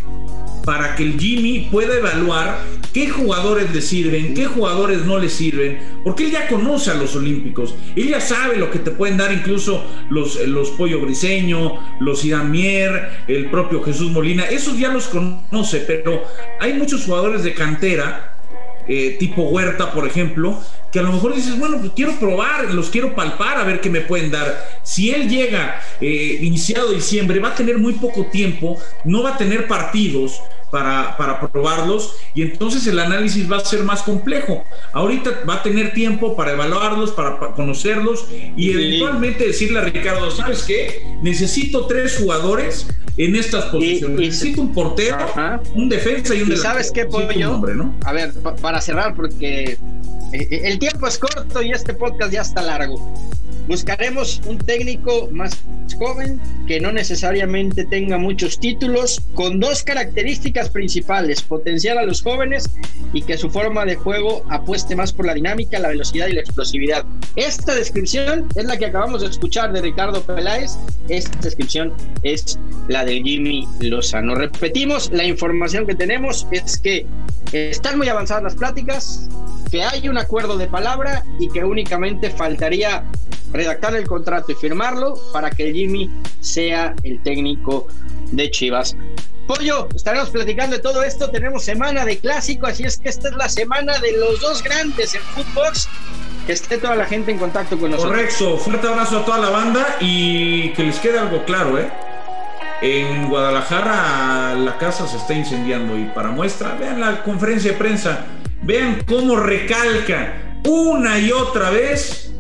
para 0.65 0.97
que 0.97 1.05
el 1.05 1.19
Jimmy 1.19 1.69
pueda 1.71 1.95
evaluar 1.95 2.59
qué 2.93 3.09
jugadores 3.09 3.75
le 3.75 3.83
sirven, 3.83 4.35
qué 4.35 4.47
jugadores 4.47 5.05
no 5.05 5.19
le 5.19 5.29
sirven, 5.29 5.79
porque 6.05 6.27
él 6.27 6.31
ya 6.31 6.49
conoce 6.49 6.91
a 6.91 6.95
los 6.95 7.15
olímpicos, 7.17 7.75
él 7.97 8.09
ya 8.09 8.21
sabe 8.21 8.57
lo 8.57 8.71
que 8.71 8.79
te 8.79 8.93
pueden 8.93 9.17
dar 9.17 9.33
incluso 9.33 9.85
los, 10.11 10.41
los 10.47 10.71
Pollo 10.71 11.01
Briseño, 11.01 11.81
los 12.01 12.25
Idamier, 12.25 13.25
el 13.29 13.51
propio 13.51 13.83
Jesús 13.83 14.11
Molina, 14.11 14.45
esos 14.45 14.79
ya 14.79 14.93
los 14.93 15.09
conoce, 15.09 15.81
pero 15.81 16.23
hay 16.61 16.75
muchos 16.75 17.05
jugadores 17.05 17.43
de 17.43 17.53
cantera, 17.53 18.34
eh, 18.87 19.17
tipo 19.19 19.43
Huerta, 19.43 19.93
por 19.93 20.07
ejemplo, 20.07 20.61
que 20.93 20.99
a 20.99 21.03
lo 21.03 21.13
mejor 21.13 21.35
dices, 21.35 21.59
bueno, 21.59 21.79
pues 21.81 21.93
quiero 21.97 22.13
probar, 22.19 22.73
los 22.73 22.91
quiero 22.91 23.15
palpar 23.15 23.59
a 23.59 23.65
ver 23.65 23.81
qué 23.81 23.91
me 23.91 24.01
pueden 24.01 24.31
dar. 24.31 24.81
Si 24.83 25.11
él 25.11 25.29
llega 25.29 25.81
eh, 26.01 26.39
iniciado 26.41 26.93
diciembre, 26.93 27.41
va 27.41 27.49
a 27.49 27.55
tener 27.55 27.79
muy 27.79 27.95
poco 27.95 28.27
tiempo, 28.27 28.79
no 29.05 29.23
va 29.23 29.35
a 29.35 29.37
tener 29.37 29.67
partidos, 29.67 30.41
para, 30.75 31.17
para, 31.17 31.41
probarlos 31.53 32.17
y 32.35 32.43
entonces 32.43 32.85
el 32.89 32.99
análisis 32.99 33.49
va 33.51 33.59
a 33.59 33.65
ser 33.65 33.85
más 33.85 34.03
complejo. 34.03 34.65
Ahorita 34.93 35.45
va 35.49 35.55
a 35.55 35.63
tener 35.63 35.95
tiempo 35.95 36.35
para 36.35 36.51
evaluarlos, 36.51 37.13
para, 37.13 37.39
para 37.39 37.53
conocerlos 37.53 38.27
y 38.57 38.73
eventualmente 38.73 39.47
decirle 39.47 39.79
a 39.79 39.83
Ricardo, 39.83 40.33
¿sabes 40.33 40.65
qué? 40.65 41.07
Necesito 41.23 41.87
tres 41.87 42.19
jugadores 42.19 42.89
en 43.17 43.37
estas 43.37 43.67
posiciones. 43.67 44.19
Y, 44.19 44.25
y, 44.25 44.27
Necesito 44.27 44.63
un 44.63 44.75
portero, 44.75 45.15
ajá. 45.15 45.61
un 45.77 45.89
defensa 45.89 46.35
y 46.35 46.43
un 46.43 46.51
¿Y 46.51 46.57
¿Sabes 46.57 46.91
qué, 46.91 47.05
Pollo? 47.05 47.53
Nombre, 47.53 47.77
¿no? 47.77 47.95
A 48.05 48.13
ver, 48.13 48.33
pa 48.33 48.57
para 48.57 48.81
cerrar, 48.81 49.15
porque 49.15 49.79
el 50.33 50.79
tiempo 50.81 51.07
es 51.07 51.19
corto 51.19 51.63
y 51.63 51.71
este 51.71 51.95
podcast 51.95 52.33
ya 52.33 52.41
está 52.41 52.63
largo. 52.63 52.99
Buscaremos 53.67 54.43
un 54.47 54.59
técnico 54.59 55.29
más 55.33 55.59
joven 55.99 56.41
que 56.67 56.81
no 56.81 56.93
necesariamente 56.93 57.85
tenga 57.85 58.19
muchos 58.19 58.59
títulos, 58.59 59.21
con 59.35 59.61
dos 59.61 59.83
características 59.83 60.69
principales, 60.71 61.43
potenciar 61.43 61.99
a 61.99 62.05
los 62.05 62.23
jóvenes 62.23 62.65
y 63.13 63.23
que 63.23 63.39
su 63.39 63.51
forma 63.51 63.85
de 63.85 63.97
juego 63.97 64.45
apueste 64.51 64.97
más 64.97 65.13
por 65.13 65.27
la 65.27 65.35
dinámica, 65.35 65.79
la 65.79 65.89
velocidad 65.89 66.27
y 66.29 66.35
la 66.35 66.41
explosividad. 66.41 67.05
Esta 67.37 67.75
descripción 67.75 68.49
es 68.55 68.65
la 68.65 68.77
que 68.77 68.87
acabamos 68.87 69.23
de 69.23 69.29
escuchar 69.29 69.73
de 69.73 69.81
Ricardo 69.81 70.23
Peláez, 70.23 70.73
esta 71.09 71.39
descripción 71.41 71.93
es 72.23 72.59
la 72.89 73.05
de 73.05 73.23
Jimmy 73.23 73.67
Lozano. 73.81 74.35
Repetimos, 74.35 75.11
la 75.13 75.25
información 75.25 75.87
que 75.87 75.95
tenemos 75.95 76.47
es 76.51 76.79
que 76.79 77.07
están 77.53 77.99
muy 77.99 78.09
avanzadas 78.09 78.43
las 78.43 78.55
pláticas, 78.57 79.29
que 79.71 79.83
hay 79.83 80.09
un 80.09 80.19
acuerdo 80.19 80.57
de 80.59 80.67
palabra 80.67 81.25
y 81.39 81.49
que 81.49 81.65
únicamente 81.65 82.31
faltaría 82.31 83.05
redactar 83.55 83.95
el 83.95 84.07
contrato 84.07 84.53
y 84.53 84.55
firmarlo 84.57 85.15
para 85.33 85.49
que 85.49 85.73
Jimmy 85.73 86.11
sea 86.41 86.95
el 87.05 87.23
técnico 87.23 87.87
de 88.33 88.51
Chivas. 88.51 88.97
Pollo, 89.47 89.89
estaremos 89.95 90.31
platicando 90.31 90.77
de 90.77 90.83
todo 90.83 91.03
esto. 91.05 91.31
Tenemos 91.31 91.65
semana 91.65 92.05
de 92.05 92.19
clásico, 92.19 92.67
así 92.67 92.83
es 92.85 92.99
que 92.99 93.09
esta 93.09 93.29
es 93.29 93.37
la 93.37 93.49
semana 93.49 93.99
de 93.99 94.13
los 94.13 94.41
dos 94.41 94.63
grandes 94.63 95.15
en 95.15 95.21
Footbox. 95.23 95.89
Que 96.47 96.53
esté 96.53 96.79
toda 96.79 96.97
la 96.97 97.07
gente 97.07 97.31
en 97.31 97.39
contacto 97.39 97.79
con 97.79 97.93
nosotros. 97.93 98.13
Correcto, 98.13 98.59
fuerte 98.59 98.89
abrazo 98.89 99.21
a 99.21 99.25
toda 99.25 99.39
la 99.39 99.51
banda 99.51 99.97
y 100.01 100.71
que 100.71 100.83
les 100.83 100.99
quede 100.99 101.19
algo 101.19 101.45
claro, 101.45 101.79
¿eh? 101.79 101.89
En 102.83 103.29
Guadalajara 103.29 104.55
la 104.55 104.77
casa 104.77 105.07
se 105.07 105.17
está 105.17 105.33
incendiando 105.33 105.97
y 105.97 106.05
para 106.07 106.31
muestra, 106.31 106.75
vean 106.75 107.01
la 107.01 107.23
conferencia 107.23 107.73
de 107.73 107.79
prensa, 107.79 108.27
vean 108.63 109.05
cómo 109.07 109.37
recalca 109.37 110.35
una 110.67 111.19
y 111.19 111.33
otra 111.33 111.71
vez 111.71 112.34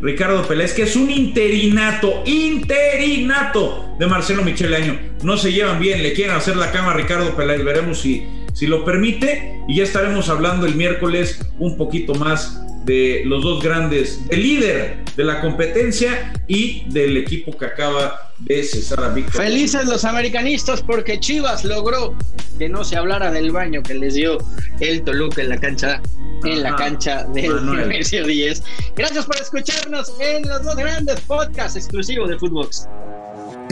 Ricardo 0.00 0.46
Peláez, 0.46 0.72
que 0.72 0.82
es 0.82 0.96
un 0.96 1.10
interinato, 1.10 2.22
interinato 2.24 3.94
de 3.98 4.06
Marcelo 4.06 4.42
Michele 4.42 4.76
Año. 4.76 4.98
No 5.22 5.36
se 5.36 5.52
llevan 5.52 5.78
bien, 5.78 6.02
le 6.02 6.12
quieren 6.12 6.34
hacer 6.34 6.56
la 6.56 6.72
cama 6.72 6.92
a 6.92 6.94
Ricardo 6.94 7.36
Peláez, 7.36 7.62
veremos 7.64 8.00
si, 8.00 8.26
si 8.54 8.66
lo 8.66 8.84
permite 8.84 9.60
y 9.68 9.76
ya 9.76 9.84
estaremos 9.84 10.28
hablando 10.28 10.66
el 10.66 10.74
miércoles 10.74 11.40
un 11.58 11.76
poquito 11.76 12.14
más 12.14 12.60
de 12.84 13.22
los 13.26 13.42
dos 13.42 13.62
grandes, 13.62 14.20
el 14.30 14.42
líder 14.42 15.04
de 15.16 15.24
la 15.24 15.40
competencia 15.40 16.32
y 16.48 16.84
del 16.88 17.16
equipo 17.18 17.56
que 17.56 17.66
acaba 17.66 18.29
de 18.40 18.64
César 18.64 19.14
Víctor. 19.14 19.42
Felices 19.42 19.86
los 19.86 20.04
americanistas 20.04 20.82
porque 20.82 21.20
Chivas 21.20 21.64
logró 21.64 22.14
que 22.58 22.68
no 22.68 22.84
se 22.84 22.96
hablara 22.96 23.30
del 23.30 23.52
baño 23.52 23.82
que 23.82 23.94
les 23.94 24.14
dio 24.14 24.38
el 24.80 25.02
Toluca 25.02 25.42
en 25.42 25.48
la 25.48 25.58
cancha 25.58 26.00
en 26.44 26.62
la 26.62 26.74
cancha 26.76 27.24
del 27.24 27.66
Nemesio 27.66 28.26
10. 28.26 28.62
Gracias 28.96 29.26
por 29.26 29.36
escucharnos 29.36 30.12
en 30.20 30.48
los 30.48 30.62
dos 30.62 30.76
grandes 30.76 31.20
podcasts 31.22 31.76
exclusivos 31.76 32.28
de 32.28 32.38
Footbox. 32.38 32.86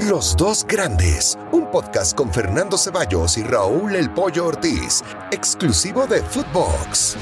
Los 0.07 0.37
dos 0.37 0.64
grandes, 0.66 1.37
un 1.50 1.70
podcast 1.70 2.16
con 2.16 2.33
Fernando 2.33 2.78
Ceballos 2.78 3.37
y 3.37 3.42
Raúl 3.42 3.96
El 3.96 4.11
Pollo 4.11 4.46
Ortiz, 4.46 5.02
exclusivo 5.33 6.07
de 6.07 6.22
Footbox. 6.22 7.16